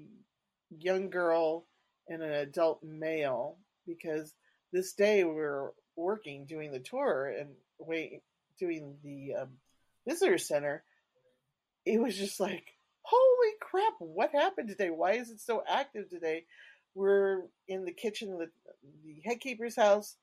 young 0.80 1.10
girl 1.10 1.66
and 2.08 2.22
an 2.22 2.32
adult 2.32 2.82
male 2.84 3.58
because 3.88 4.34
this 4.72 4.94
day 4.94 5.24
we 5.24 5.34
were 5.34 5.74
working 5.96 6.46
doing 6.46 6.72
the 6.72 6.80
tour 6.80 7.34
and 7.38 7.50
wait 7.80 8.22
doing 8.60 8.96
the 9.04 9.34
um, 9.42 9.50
visitor 10.08 10.38
center 10.38 10.84
it 11.86 12.00
was 12.00 12.16
just 12.16 12.40
like 12.40 12.76
holy 13.04 13.54
crap 13.62 13.94
what 14.00 14.32
happened 14.32 14.68
today? 14.68 14.90
Why 14.90 15.14
is 15.14 15.30
it 15.30 15.40
so 15.40 15.64
active 15.68 16.10
today? 16.10 16.46
We're 16.96 17.44
in 17.68 17.86
the 17.86 17.92
kitchen 17.92 18.38
the, 18.38 18.50
the 19.04 19.22
head 19.24 19.40
keeper's 19.40 19.76
house 19.76 20.16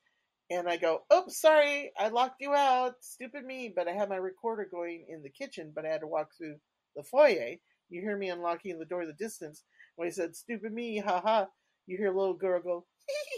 and 0.50 0.68
i 0.68 0.76
go 0.76 1.02
oops 1.14 1.40
sorry 1.40 1.92
i 1.98 2.09
locked 2.09 2.40
you 2.40 2.52
out 2.52 2.94
stupid 3.00 3.44
me 3.44 3.72
but 3.74 3.87
i 3.87 3.92
had 3.92 4.09
my 4.09 4.16
recorder 4.16 4.66
going 4.68 5.07
in 5.09 5.22
the 5.22 5.28
kitchen 5.28 5.70
but 5.72 5.87
i 5.87 5.88
had 5.88 6.00
to 6.00 6.07
walk 6.07 6.31
through 6.37 6.57
the 6.96 7.02
foyer. 7.02 7.55
You 7.88 8.00
hear 8.00 8.16
me 8.16 8.28
unlocking 8.28 8.78
the 8.78 8.85
door 8.85 9.07
the 9.07 9.12
distance. 9.12 9.64
When 9.96 10.09
he 10.09 10.12
said 10.12 10.35
stupid 10.35 10.72
me 10.72 10.98
haha 10.98 11.46
you 11.87 11.96
hear 11.96 12.12
a 12.12 12.16
little 12.16 12.35
girl 12.35 12.61
go 12.61 12.85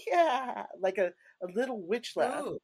yeah 0.07 0.65
like 0.81 0.99
a, 0.99 1.13
a 1.43 1.47
little 1.55 1.81
witch 1.81 2.13
laugh 2.17 2.45
Ooh. 2.45 2.59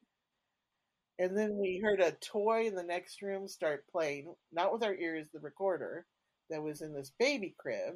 and 1.19 1.37
then 1.37 1.57
we 1.57 1.81
heard 1.83 1.99
a 2.01 2.11
toy 2.13 2.67
in 2.67 2.75
the 2.75 2.83
next 2.83 3.21
room 3.21 3.47
start 3.47 3.85
playing, 3.91 4.33
not 4.51 4.73
with 4.73 4.83
our 4.83 4.95
ears, 4.95 5.27
the 5.33 5.39
recorder 5.39 6.05
that 6.49 6.61
was 6.61 6.81
in 6.81 6.93
this 6.93 7.11
baby 7.19 7.55
crib. 7.57 7.95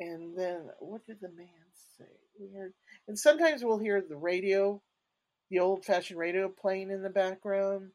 And 0.00 0.36
then 0.36 0.68
what 0.78 1.04
did 1.06 1.18
the 1.20 1.28
man 1.28 1.48
say? 1.98 2.06
We 2.40 2.48
heard, 2.56 2.72
and 3.06 3.18
sometimes 3.18 3.62
we'll 3.62 3.78
hear 3.78 4.00
the 4.00 4.16
radio, 4.16 4.80
the 5.50 5.58
old 5.60 5.84
fashioned 5.84 6.18
radio 6.18 6.48
playing 6.48 6.90
in 6.90 7.02
the 7.02 7.10
background. 7.10 7.90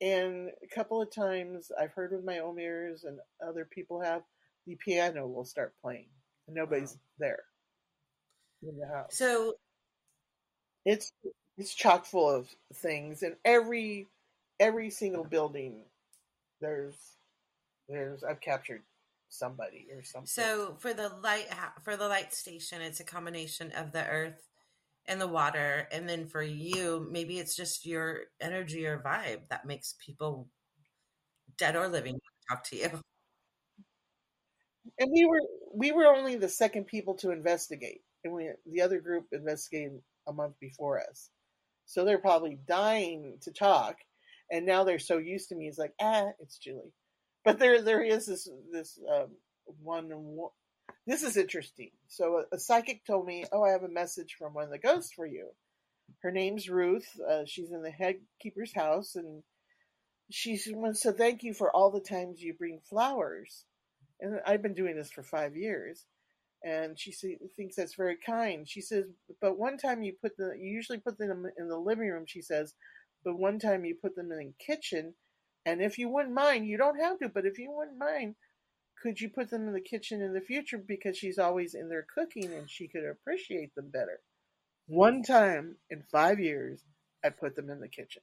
And 0.00 0.50
a 0.62 0.74
couple 0.74 1.00
of 1.00 1.14
times 1.14 1.70
I've 1.80 1.92
heard 1.92 2.12
with 2.12 2.24
my 2.24 2.40
own 2.40 2.58
ears 2.58 3.04
and 3.04 3.18
other 3.46 3.64
people 3.64 4.00
have, 4.02 4.22
the 4.66 4.76
piano 4.76 5.26
will 5.26 5.44
start 5.44 5.74
playing 5.80 6.08
and 6.46 6.56
nobody's 6.56 6.98
there 7.18 7.44
in 8.62 8.76
the 8.78 8.86
house. 8.86 9.16
So 9.16 9.54
it's 10.84 11.12
it's 11.56 11.74
chock 11.74 12.06
full 12.06 12.28
of 12.28 12.48
things 12.74 13.22
and 13.22 13.36
every 13.44 14.06
every 14.60 14.90
single 14.90 15.24
building 15.24 15.82
there's 16.60 16.94
there's 17.88 18.22
I've 18.22 18.40
captured 18.40 18.82
somebody 19.28 19.86
or 19.94 20.02
something. 20.02 20.26
So 20.26 20.76
for 20.78 20.92
the 20.94 21.08
light 21.22 21.46
for 21.82 21.96
the 21.96 22.08
light 22.08 22.34
station, 22.34 22.82
it's 22.82 23.00
a 23.00 23.04
combination 23.04 23.72
of 23.72 23.92
the 23.92 24.06
earth 24.06 24.48
and 25.06 25.20
the 25.20 25.26
water, 25.26 25.88
and 25.90 26.08
then 26.08 26.26
for 26.26 26.42
you, 26.42 27.06
maybe 27.10 27.38
it's 27.38 27.56
just 27.56 27.86
your 27.86 28.24
energy 28.40 28.86
or 28.86 28.98
vibe 28.98 29.40
that 29.48 29.66
makes 29.66 29.94
people 30.04 30.48
dead 31.56 31.76
or 31.76 31.88
living 31.88 32.20
talk 32.48 32.64
to 32.64 32.76
you. 32.76 32.90
And 34.98 35.10
we 35.12 35.26
were 35.26 35.40
we 35.74 35.92
were 35.92 36.06
only 36.06 36.36
the 36.36 36.48
second 36.48 36.86
people 36.86 37.14
to 37.16 37.30
investigate, 37.30 38.02
and 38.24 38.32
we 38.34 38.50
the 38.66 38.82
other 38.82 39.00
group 39.00 39.26
investigated 39.32 40.00
a 40.28 40.32
month 40.32 40.54
before 40.60 41.00
us, 41.00 41.30
so 41.86 42.04
they're 42.04 42.18
probably 42.18 42.58
dying 42.68 43.38
to 43.42 43.50
talk, 43.50 43.96
and 44.50 44.66
now 44.66 44.84
they're 44.84 44.98
so 44.98 45.18
used 45.18 45.48
to 45.48 45.56
me. 45.56 45.66
It's 45.66 45.78
like 45.78 45.94
ah, 46.00 46.28
it's 46.40 46.58
Julie, 46.58 46.92
but 47.44 47.58
there 47.58 47.82
there 47.82 48.02
is 48.02 48.26
this 48.26 48.48
this 48.70 48.98
um, 49.10 49.28
one 49.82 50.10
this 51.06 51.22
is 51.22 51.36
interesting. 51.38 51.90
So 52.08 52.44
a, 52.52 52.56
a, 52.56 52.58
psychic 52.58 53.04
told 53.04 53.26
me, 53.26 53.44
"Oh, 53.50 53.62
I 53.62 53.70
have 53.70 53.82
a 53.82 53.88
message 53.88 54.36
from 54.38 54.54
one 54.54 54.64
of 54.64 54.70
the 54.70 54.78
ghosts 54.78 55.12
for 55.12 55.26
you." 55.26 55.48
Her 56.22 56.30
name's 56.30 56.68
Ruth. 56.68 57.08
Uh, 57.28 57.44
she's 57.46 57.70
in 57.70 57.82
the 57.82 57.90
head 57.90 58.16
keeper's 58.40 58.74
house, 58.74 59.14
and 59.14 59.42
she 60.30 60.58
wants 60.68 61.00
to 61.00 61.12
thank 61.12 61.42
you 61.42 61.54
for 61.54 61.74
all 61.74 61.90
the 61.90 62.00
times 62.00 62.42
you 62.42 62.54
bring 62.54 62.80
flowers. 62.88 63.64
And 64.20 64.40
I've 64.46 64.62
been 64.62 64.74
doing 64.74 64.96
this 64.96 65.10
for 65.10 65.22
five 65.22 65.56
years, 65.56 66.04
and 66.64 66.98
she 66.98 67.12
thinks 67.56 67.76
that's 67.76 67.94
very 67.94 68.16
kind. 68.16 68.68
She 68.68 68.80
says, 68.80 69.06
"But 69.40 69.58
one 69.58 69.78
time 69.78 70.02
you 70.02 70.14
put 70.20 70.36
the 70.36 70.56
you 70.58 70.70
usually 70.70 70.98
put 70.98 71.18
them 71.18 71.46
in 71.56 71.68
the 71.68 71.78
living 71.78 72.08
room." 72.08 72.26
She 72.26 72.42
says, 72.42 72.74
"But 73.24 73.38
one 73.38 73.58
time 73.58 73.84
you 73.84 73.94
put 73.94 74.16
them 74.16 74.32
in 74.32 74.38
the 74.38 74.52
kitchen." 74.58 75.14
And 75.64 75.82
if 75.82 75.98
you 75.98 76.08
wouldn't 76.08 76.34
mind, 76.34 76.66
you 76.66 76.78
don't 76.78 76.98
have 76.98 77.18
to, 77.18 77.28
but 77.28 77.44
if 77.44 77.58
you 77.58 77.70
wouldn't 77.70 77.98
mind, 77.98 78.36
could 79.02 79.20
you 79.20 79.28
put 79.28 79.50
them 79.50 79.66
in 79.68 79.74
the 79.74 79.80
kitchen 79.80 80.22
in 80.22 80.32
the 80.32 80.40
future 80.40 80.78
because 80.78 81.16
she's 81.16 81.38
always 81.38 81.74
in 81.74 81.88
there 81.88 82.06
cooking 82.14 82.52
and 82.52 82.70
she 82.70 82.88
could 82.88 83.04
appreciate 83.04 83.74
them 83.74 83.90
better? 83.90 84.20
One 84.86 85.22
time 85.22 85.76
in 85.90 86.02
five 86.10 86.40
years, 86.40 86.82
I 87.22 87.30
put 87.30 87.54
them 87.54 87.68
in 87.68 87.80
the 87.80 87.88
kitchen. 87.88 88.22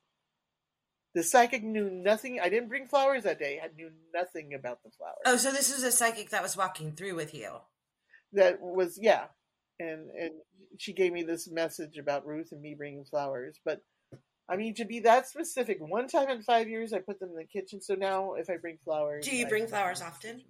The 1.13 1.23
psychic 1.23 1.63
knew 1.63 1.89
nothing. 1.89 2.39
I 2.41 2.49
didn't 2.49 2.69
bring 2.69 2.87
flowers 2.87 3.23
that 3.23 3.39
day. 3.39 3.61
I 3.63 3.67
knew 3.75 3.91
nothing 4.13 4.53
about 4.53 4.83
the 4.83 4.89
flowers. 4.89 5.21
Oh, 5.25 5.37
so 5.37 5.51
this 5.51 5.71
is 5.71 5.83
a 5.83 5.91
psychic 5.91 6.31
that 6.31 6.43
was 6.43 6.57
walking 6.57 6.93
through 6.93 7.15
with 7.15 7.33
you. 7.33 7.51
That 8.33 8.61
was 8.61 8.97
yeah, 9.01 9.25
and 9.79 10.09
and 10.09 10.31
she 10.77 10.93
gave 10.93 11.13
me 11.13 11.23
this 11.23 11.49
message 11.49 11.97
about 11.97 12.25
Ruth 12.25 12.51
and 12.51 12.61
me 12.61 12.75
bringing 12.75 13.05
flowers. 13.05 13.59
But 13.63 13.81
I 14.47 14.57
mean, 14.57 14.75
to 14.75 14.85
be 14.85 14.99
that 15.01 15.27
specific, 15.27 15.77
one 15.79 16.07
time 16.07 16.29
in 16.29 16.43
five 16.43 16.67
years, 16.67 16.93
I 16.93 16.99
put 16.99 17.19
them 17.19 17.29
in 17.29 17.35
the 17.35 17.45
kitchen. 17.45 17.81
So 17.81 17.95
now, 17.95 18.33
if 18.33 18.49
I 18.49 18.57
bring 18.57 18.77
flowers, 18.83 19.25
do 19.25 19.35
you 19.35 19.47
bring 19.47 19.67
flowers 19.67 20.01
often? 20.01 20.41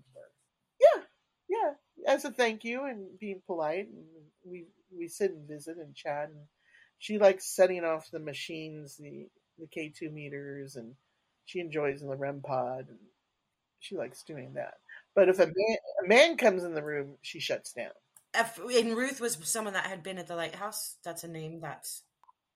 Yeah, 0.82 1.04
yeah, 1.48 2.14
as 2.14 2.26
a 2.26 2.32
thank 2.32 2.64
you 2.64 2.86
and 2.86 3.08
being 3.20 3.42
polite. 3.46 3.88
And 3.88 4.06
we 4.44 4.66
we 4.96 5.08
sit 5.08 5.32
and 5.32 5.48
visit 5.48 5.78
and 5.78 5.96
chat. 5.96 6.30
And 6.30 6.40
she 6.98 7.20
likes 7.20 7.56
setting 7.56 7.84
off 7.84 8.10
the 8.12 8.20
machines, 8.20 8.98
the 8.98 9.28
the 9.60 9.68
K 9.68 9.94
two 9.96 10.10
meters, 10.10 10.76
and 10.76 10.96
she 11.46 11.60
enjoys 11.60 12.02
the 12.02 12.16
REM 12.16 12.42
pod, 12.42 12.88
and 12.90 13.00
she 13.80 13.96
likes 13.96 14.24
doing 14.24 14.54
that. 14.56 14.76
But 15.15 15.30
if 15.30 15.39
a 15.39 15.45
man, 15.45 15.78
a 16.04 16.08
man 16.08 16.38
comes 16.38 16.63
in 16.63 16.73
the 16.73 16.84
room, 16.84 17.15
she 17.21 17.39
shuts 17.39 17.71
down. 17.71 17.91
If, 18.36 18.58
and 18.58 18.97
Ruth 18.97 19.21
was 19.21 19.38
someone 19.43 19.73
that 19.73 19.86
had 19.86 20.04
been 20.04 20.17
at 20.17 20.28
the 20.28 20.36
lighthouse. 20.36 20.97
That's 21.04 21.23
a 21.23 21.30
name 21.30 21.62
that's. 21.62 22.04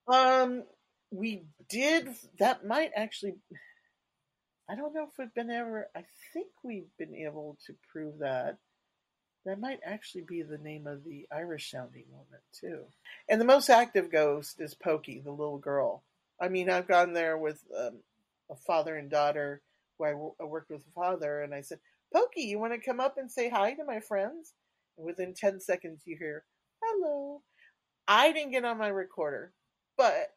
Um, 0.08 0.64
we 1.10 1.46
did. 1.70 2.10
That 2.40 2.66
might 2.66 2.92
actually. 2.96 3.36
I 4.70 4.76
don't 4.76 4.94
know 4.94 5.04
if 5.04 5.18
we've 5.18 5.34
been 5.34 5.50
ever. 5.50 5.88
I 5.96 6.04
think 6.34 6.48
we've 6.64 6.96
been 6.98 7.16
able 7.16 7.58
to 7.66 7.74
prove 7.92 8.20
that. 8.20 8.58
That 9.46 9.60
might 9.60 9.80
actually 9.84 10.26
be 10.28 10.44
the 10.44 10.58
name 10.58 10.86
of 10.86 11.04
the 11.06 11.26
Irish 11.32 11.72
sounding 11.72 12.04
woman, 12.12 12.42
too. 12.54 12.84
And 13.30 13.40
the 13.40 13.46
most 13.46 13.70
active 13.70 14.12
ghost 14.12 14.60
is 14.60 14.76
Pokey, 14.76 15.22
the 15.24 15.32
little 15.32 15.58
girl. 15.58 16.04
I 16.40 16.50
mean, 16.50 16.70
I've 16.70 16.88
gone 16.88 17.14
there 17.14 17.38
with 17.38 17.64
um, 17.76 18.00
a 18.52 18.56
father 18.56 18.96
and 18.96 19.10
daughter 19.10 19.62
who 19.98 20.06
I, 20.06 20.12
w- 20.12 20.36
I 20.40 20.44
worked 20.44 20.70
with 20.70 20.82
a 20.82 20.92
father, 20.94 21.42
and 21.42 21.56
I 21.56 21.62
said, 21.62 21.80
Pokey, 22.14 22.42
you 22.42 22.60
want 22.60 22.74
to 22.74 22.80
come 22.80 23.00
up 23.00 23.18
and 23.18 23.32
say 23.32 23.50
hi 23.50 23.74
to 23.74 23.84
my 23.86 24.00
friends? 24.00 24.54
And 24.98 25.06
within 25.06 25.34
10 25.34 25.60
seconds, 25.60 26.02
you 26.06 26.18
hear, 26.18 26.44
hello. 26.84 27.42
I 28.08 28.32
didn't 28.32 28.52
get 28.52 28.66
on 28.66 28.78
my 28.78 28.88
recorder, 28.88 29.54
but 29.98 30.34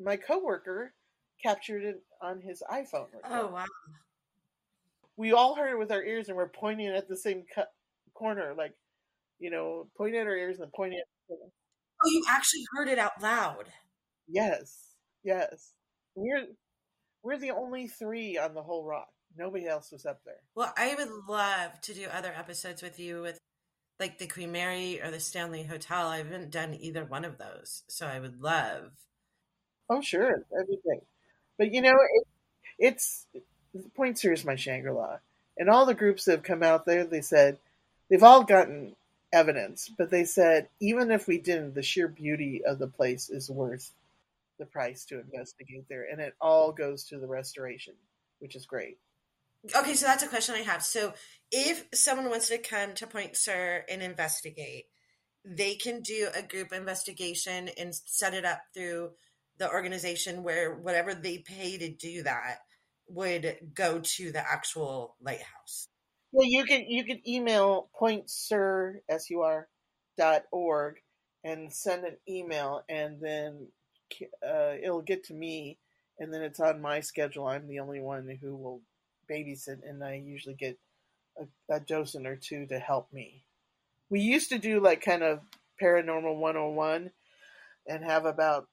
my 0.00 0.16
coworker 0.16 0.94
captured 1.42 1.82
it 1.82 2.02
on 2.22 2.40
his 2.40 2.62
iPhone. 2.70 3.12
Recorder. 3.12 3.28
Oh, 3.30 3.46
wow 3.48 3.64
we 5.16 5.32
all 5.32 5.54
heard 5.54 5.72
it 5.72 5.78
with 5.78 5.90
our 5.90 6.02
ears 6.02 6.28
and 6.28 6.36
we're 6.36 6.48
pointing 6.48 6.88
at 6.88 7.08
the 7.08 7.16
same 7.16 7.44
corner, 8.14 8.54
like, 8.56 8.74
you 9.38 9.50
know, 9.50 9.88
pointing 9.96 10.20
at 10.20 10.26
our 10.26 10.36
ears 10.36 10.60
and 10.60 10.72
pointing 10.72 10.98
at. 10.98 11.36
Oh, 12.04 12.08
you 12.08 12.24
actually 12.28 12.64
heard 12.74 12.88
it 12.88 12.98
out 12.98 13.22
loud. 13.22 13.64
Yes, 14.28 14.94
yes. 15.24 15.72
We're 16.14 16.46
we're 17.22 17.38
the 17.38 17.52
only 17.52 17.88
three 17.88 18.38
on 18.38 18.54
the 18.54 18.62
whole 18.62 18.84
rock. 18.84 19.08
Nobody 19.38 19.66
else 19.66 19.92
was 19.92 20.06
up 20.06 20.20
there. 20.24 20.40
Well, 20.54 20.72
I 20.76 20.94
would 20.94 21.10
love 21.28 21.80
to 21.82 21.94
do 21.94 22.06
other 22.06 22.32
episodes 22.36 22.82
with 22.82 22.98
you 22.98 23.22
with 23.22 23.38
like 24.00 24.18
the 24.18 24.26
Queen 24.26 24.52
Mary 24.52 25.00
or 25.02 25.10
the 25.10 25.20
Stanley 25.20 25.64
Hotel. 25.64 26.08
I 26.08 26.18
haven't 26.18 26.50
done 26.50 26.74
either 26.74 27.04
one 27.04 27.24
of 27.24 27.38
those, 27.38 27.82
so 27.88 28.06
I 28.06 28.20
would 28.20 28.42
love. 28.42 28.92
Oh, 29.88 30.00
sure, 30.00 30.44
great. 30.50 31.02
But 31.58 31.72
you 31.72 31.82
know, 31.82 31.96
it, 32.14 32.26
it's 32.78 33.26
Point 33.94 34.18
Sur 34.18 34.32
is 34.32 34.44
my 34.44 34.56
Shangri 34.56 34.90
La. 34.90 35.18
And 35.58 35.70
all 35.70 35.86
the 35.86 35.94
groups 35.94 36.24
that 36.24 36.32
have 36.32 36.42
come 36.42 36.62
out 36.62 36.84
there, 36.84 37.04
they 37.04 37.22
said, 37.22 37.58
they've 38.10 38.22
all 38.22 38.44
gotten 38.44 38.94
evidence, 39.32 39.90
but 39.96 40.10
they 40.10 40.24
said, 40.24 40.68
even 40.80 41.10
if 41.10 41.26
we 41.26 41.38
didn't, 41.38 41.74
the 41.74 41.82
sheer 41.82 42.08
beauty 42.08 42.62
of 42.64 42.78
the 42.78 42.86
place 42.86 43.30
is 43.30 43.50
worth 43.50 43.92
the 44.58 44.66
price 44.66 45.04
to 45.06 45.20
investigate 45.20 45.84
there. 45.88 46.06
And 46.10 46.20
it 46.20 46.34
all 46.40 46.72
goes 46.72 47.04
to 47.04 47.18
the 47.18 47.26
restoration, 47.26 47.94
which 48.38 48.54
is 48.54 48.66
great. 48.66 48.98
Okay, 49.74 49.94
so 49.94 50.06
that's 50.06 50.22
a 50.22 50.28
question 50.28 50.54
I 50.54 50.62
have. 50.62 50.82
So 50.82 51.14
if 51.50 51.86
someone 51.94 52.30
wants 52.30 52.48
to 52.48 52.58
come 52.58 52.94
to 52.94 53.06
Point 53.06 53.36
Sur 53.36 53.84
and 53.88 54.02
investigate, 54.02 54.84
they 55.44 55.74
can 55.74 56.02
do 56.02 56.28
a 56.34 56.42
group 56.42 56.72
investigation 56.72 57.70
and 57.78 57.94
set 57.94 58.34
it 58.34 58.44
up 58.44 58.60
through 58.74 59.10
the 59.58 59.70
organization 59.70 60.42
where 60.42 60.74
whatever 60.74 61.14
they 61.14 61.38
pay 61.38 61.78
to 61.78 61.88
do 61.88 62.22
that 62.24 62.58
would 63.08 63.56
go 63.72 64.00
to 64.00 64.32
the 64.32 64.40
actual 64.40 65.16
lighthouse. 65.20 65.88
Well, 66.32 66.46
you 66.46 66.64
can 66.64 66.84
you 66.88 67.04
can 67.04 67.26
email 67.26 67.88
pointsur 67.98 68.96
s 69.08 69.30
u 69.30 69.42
r 69.42 69.68
dot 70.18 70.42
org 70.52 70.96
and 71.44 71.72
send 71.72 72.04
an 72.04 72.16
email, 72.28 72.82
and 72.88 73.20
then 73.20 73.68
uh, 74.46 74.74
it'll 74.82 75.02
get 75.02 75.24
to 75.24 75.34
me, 75.34 75.78
and 76.18 76.34
then 76.34 76.42
it's 76.42 76.60
on 76.60 76.82
my 76.82 77.00
schedule. 77.00 77.46
I'm 77.46 77.68
the 77.68 77.78
only 77.78 78.00
one 78.00 78.28
who 78.40 78.56
will 78.56 78.82
babysit, 79.30 79.88
and 79.88 80.02
I 80.02 80.22
usually 80.24 80.54
get 80.54 80.78
a, 81.38 81.74
a 81.74 81.80
docent 81.80 82.26
or 82.26 82.36
two 82.36 82.66
to 82.66 82.78
help 82.78 83.12
me. 83.12 83.44
We 84.08 84.20
used 84.20 84.50
to 84.50 84.58
do 84.58 84.80
like 84.80 85.02
kind 85.02 85.22
of 85.22 85.40
paranormal 85.82 86.36
101 86.36 87.10
and 87.88 88.04
have 88.04 88.24
about 88.24 88.68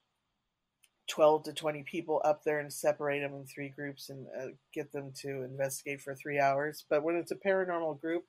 12 1.07 1.43
to 1.43 1.53
20 1.53 1.83
people 1.83 2.21
up 2.23 2.43
there 2.43 2.59
and 2.59 2.71
separate 2.71 3.19
them 3.19 3.33
in 3.33 3.45
three 3.45 3.69
groups 3.69 4.09
and 4.09 4.25
uh, 4.39 4.47
get 4.73 4.91
them 4.91 5.11
to 5.21 5.43
investigate 5.43 6.01
for 6.01 6.15
three 6.15 6.39
hours. 6.39 6.85
But 6.89 7.03
when 7.03 7.15
it's 7.15 7.31
a 7.31 7.35
paranormal 7.35 7.99
group, 7.99 8.25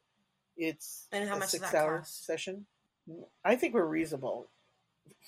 it's 0.57 1.07
and 1.13 1.29
how 1.29 1.37
a 1.37 1.41
much 1.41 1.51
six 1.51 1.73
hour 1.75 1.99
cost? 1.99 2.27
session. 2.27 2.67
I 3.45 3.57
think 3.57 3.75
we're 3.75 3.85
reasonable. 3.85 4.49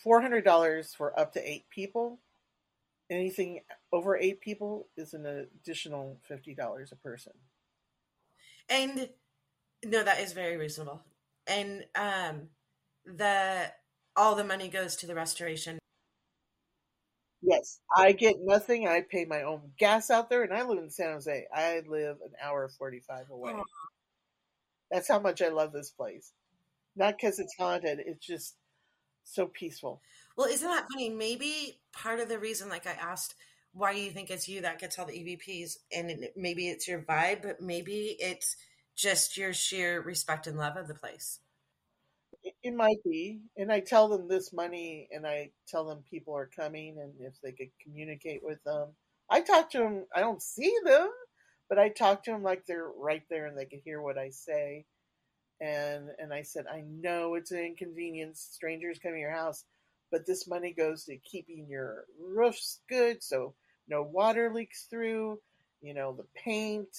$400 0.05 0.97
for 0.97 1.19
up 1.19 1.33
to 1.35 1.51
eight 1.51 1.65
people. 1.71 2.19
Anything 3.09 3.61
over 3.93 4.17
eight 4.17 4.41
people 4.41 4.89
is 4.97 5.15
an 5.15 5.27
additional 5.27 6.19
$50 6.31 6.93
a 6.93 6.97
person. 6.97 7.33
And 8.69 9.09
no, 9.85 10.03
that 10.03 10.21
is 10.21 10.33
very 10.33 10.57
reasonable. 10.57 11.03
And 11.47 11.85
um 11.95 12.49
the 13.05 13.73
all 14.17 14.35
the 14.35 14.45
money 14.45 14.69
goes 14.69 14.97
to 14.97 15.07
the 15.07 15.15
restoration 15.15 15.79
Yes, 17.43 17.79
I 17.97 18.13
get 18.13 18.37
nothing. 18.41 18.89
I 18.89 19.03
pay 19.03 19.25
my 19.25 19.43
own 19.43 19.73
gas 19.79 20.11
out 20.11 20.29
there, 20.29 20.43
and 20.43 20.53
I 20.53 20.63
live 20.65 20.79
in 20.79 20.91
San 20.91 21.13
Jose. 21.13 21.47
I 21.55 21.83
live 21.87 22.17
an 22.25 22.33
hour 22.43 22.69
forty-five 22.69 23.31
away. 23.31 23.53
Oh. 23.55 23.65
That's 24.91 25.09
how 25.09 25.21
much 25.21 25.43
I 25.43 25.49
love 25.49 25.73
this 25.73 25.91
place. 25.91 26.33
Not 26.97 27.17
because 27.17 27.39
it's 27.39 27.55
haunted; 27.57 28.01
it's 28.05 28.27
just 28.27 28.57
so 29.25 29.47
peaceful. 29.47 30.01
Well, 30.37 30.49
isn't 30.49 30.69
that 30.69 30.87
funny? 30.93 31.09
Maybe 31.11 31.81
part 31.93 32.21
of 32.21 32.29
the 32.29 32.39
reason, 32.39 32.69
like 32.69 32.87
I 32.87 32.93
asked, 32.93 33.35
why 33.73 33.93
do 33.95 34.01
you 34.01 34.11
think 34.11 34.31
it's 34.31 34.49
you 34.49 34.61
that 34.63 34.79
gets 34.79 34.99
all 34.99 35.07
the 35.07 35.19
EVPs, 35.19 35.79
and 35.93 36.29
maybe 36.37 36.69
it's 36.69 36.89
your 36.89 37.01
vibe, 37.03 37.43
but 37.43 37.61
maybe 37.61 38.17
it's 38.21 38.57
just 38.95 39.37
your 39.37 39.53
sheer 39.53 40.01
respect 40.01 40.47
and 40.47 40.57
love 40.59 40.77
of 40.77 40.89
the 40.89 40.95
place. 40.95 41.41
It, 42.43 42.55
it 42.63 42.75
might 42.75 43.03
be, 43.05 43.41
and 43.57 43.71
I 43.73 43.81
tell 43.81 44.09
them 44.09 44.29
this 44.29 44.53
money, 44.53 45.09
and 45.13 45.27
I 45.27 45.51
tell 45.69 45.85
them 45.87 46.05
people 46.11 46.35
are 46.37 46.47
coming, 46.55 46.99
and 46.99 47.15
if 47.21 47.35
they 47.43 47.53
could 47.53 47.71
communicate 47.83 48.43
with 48.43 48.63
them. 48.65 48.95
I 49.29 49.41
talk 49.41 49.71
to 49.73 49.79
them. 49.79 50.07
I 50.15 50.21
don't 50.21 50.43
see 50.43 50.75
them, 50.85 51.11
but 51.69 51.79
I 51.79 51.89
talk 51.89 52.23
to 52.25 52.31
them 52.31 52.43
like 52.43 52.65
they're 52.67 52.89
right 52.89 53.23
there, 53.29 53.47
and 53.47 53.59
they 53.59 53.67
can 53.67 53.81
hear 53.85 54.01
what 54.01 54.19
I 54.19 54.31
say. 54.31 54.87
And 55.61 56.11
and 56.19 56.33
I 56.35 56.43
said, 56.43 56.67
I 56.67 56.83
know 56.83 57.35
it's 57.35 57.53
an 57.53 57.59
inconvenience. 57.61 58.41
Strangers 58.53 58.99
come 58.99 59.13
to 59.13 59.19
your 59.19 59.33
house, 59.33 59.65
but 60.11 60.27
this 60.27 60.47
money 60.47 60.73
goes 60.73 61.05
to 61.05 61.17
keeping 61.19 61.67
your 61.69 62.05
roofs 62.21 62.81
good, 62.89 63.23
so 63.23 63.55
no 63.89 64.03
water 64.03 64.53
leaks 64.53 64.87
through. 64.91 65.41
You 65.83 65.95
know 65.95 66.13
the 66.13 66.27
paint, 66.35 66.97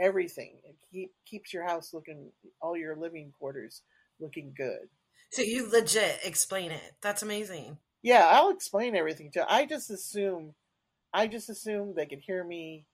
everything. 0.00 0.56
It 0.64 0.76
keep 0.90 1.12
keeps 1.26 1.52
your 1.52 1.64
house 1.64 1.94
looking, 1.94 2.30
all 2.60 2.76
your 2.76 2.96
living 2.96 3.32
quarters 3.38 3.82
looking 4.20 4.52
good. 4.56 4.88
So 5.30 5.42
you 5.42 5.70
legit 5.70 6.20
explain 6.24 6.70
it. 6.72 6.94
That's 7.00 7.22
amazing. 7.22 7.78
Yeah, 8.02 8.26
I'll 8.26 8.50
explain 8.50 8.94
everything 8.94 9.30
to. 9.32 9.50
I 9.52 9.66
just 9.66 9.90
assume, 9.90 10.54
I 11.12 11.26
just 11.26 11.48
assume 11.50 11.94
they 11.94 12.06
can 12.06 12.20
hear 12.20 12.44
me, 12.44 12.86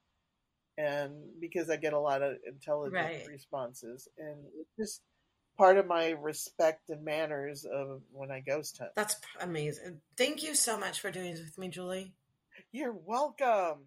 and 0.79 1.13
because 1.41 1.71
I 1.71 1.77
get 1.77 1.93
a 1.93 1.99
lot 1.99 2.23
of 2.23 2.37
intelligent 2.47 3.03
Right. 3.03 3.27
responses, 3.29 4.09
and 4.19 4.45
it 4.59 4.67
just 4.79 5.03
part 5.63 5.79
of 5.79 5.87
my 5.87 6.11
respect 6.21 6.91
and 6.91 7.05
manners 7.05 7.65
of 7.65 8.01
when 8.11 8.33
I 8.33 8.41
ghost 8.41 8.79
hunt. 8.79 8.91
That's 8.97 9.15
amazing. 9.41 10.01
Thank 10.19 10.43
you 10.43 10.57
so 10.57 10.77
much 10.77 10.99
for 10.99 11.13
doing 11.13 11.31
this 11.31 11.39
with 11.39 11.57
me, 11.57 11.69
Julie. 11.69 12.15
You're 12.73 12.93
welcome. 12.93 13.85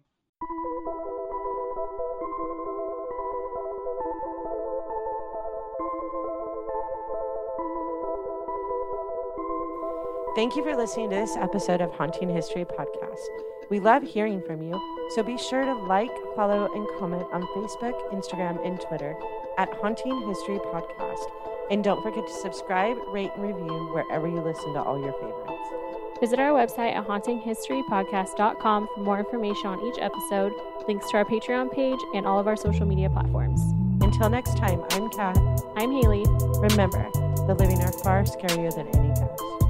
Thank 10.34 10.56
you 10.56 10.64
for 10.64 10.74
listening 10.74 11.10
to 11.10 11.16
this 11.16 11.36
episode 11.36 11.82
of 11.82 11.92
Haunting 11.92 12.30
History 12.30 12.64
Podcast. 12.64 13.20
We 13.68 13.80
love 13.80 14.02
hearing 14.02 14.40
from 14.40 14.62
you, 14.62 14.80
so 15.14 15.22
be 15.22 15.36
sure 15.36 15.66
to 15.66 15.74
like, 15.74 16.08
follow, 16.34 16.72
and 16.74 16.88
comment 16.98 17.26
on 17.32 17.42
Facebook, 17.42 18.00
Instagram, 18.14 18.66
and 18.66 18.80
Twitter 18.80 19.14
at 19.58 19.74
Haunting 19.74 20.26
History 20.26 20.58
Podcast. 20.58 21.55
And 21.70 21.82
don't 21.82 22.02
forget 22.02 22.26
to 22.26 22.32
subscribe, 22.32 22.96
rate, 23.08 23.30
and 23.34 23.42
review 23.42 23.90
wherever 23.92 24.28
you 24.28 24.40
listen 24.40 24.72
to 24.74 24.82
all 24.82 25.00
your 25.00 25.12
favorites. 25.14 26.20
Visit 26.20 26.38
our 26.38 26.50
website 26.50 26.94
at 26.94 27.06
hauntinghistorypodcast.com 27.06 28.88
for 28.94 29.00
more 29.00 29.18
information 29.18 29.66
on 29.66 29.84
each 29.86 29.98
episode, 30.00 30.52
links 30.88 31.10
to 31.10 31.18
our 31.18 31.24
Patreon 31.24 31.72
page, 31.72 32.00
and 32.14 32.26
all 32.26 32.38
of 32.38 32.46
our 32.46 32.56
social 32.56 32.86
media 32.86 33.10
platforms. 33.10 33.60
Until 34.02 34.30
next 34.30 34.56
time, 34.56 34.82
I'm 34.90 35.10
Kat. 35.10 35.36
I'm 35.76 35.92
Haley. 35.92 36.24
Remember, 36.60 37.10
the 37.46 37.56
living 37.58 37.82
are 37.82 37.92
far 37.92 38.22
scarier 38.24 38.74
than 38.74 38.88
any 38.96 39.08
ghost. 39.08 39.65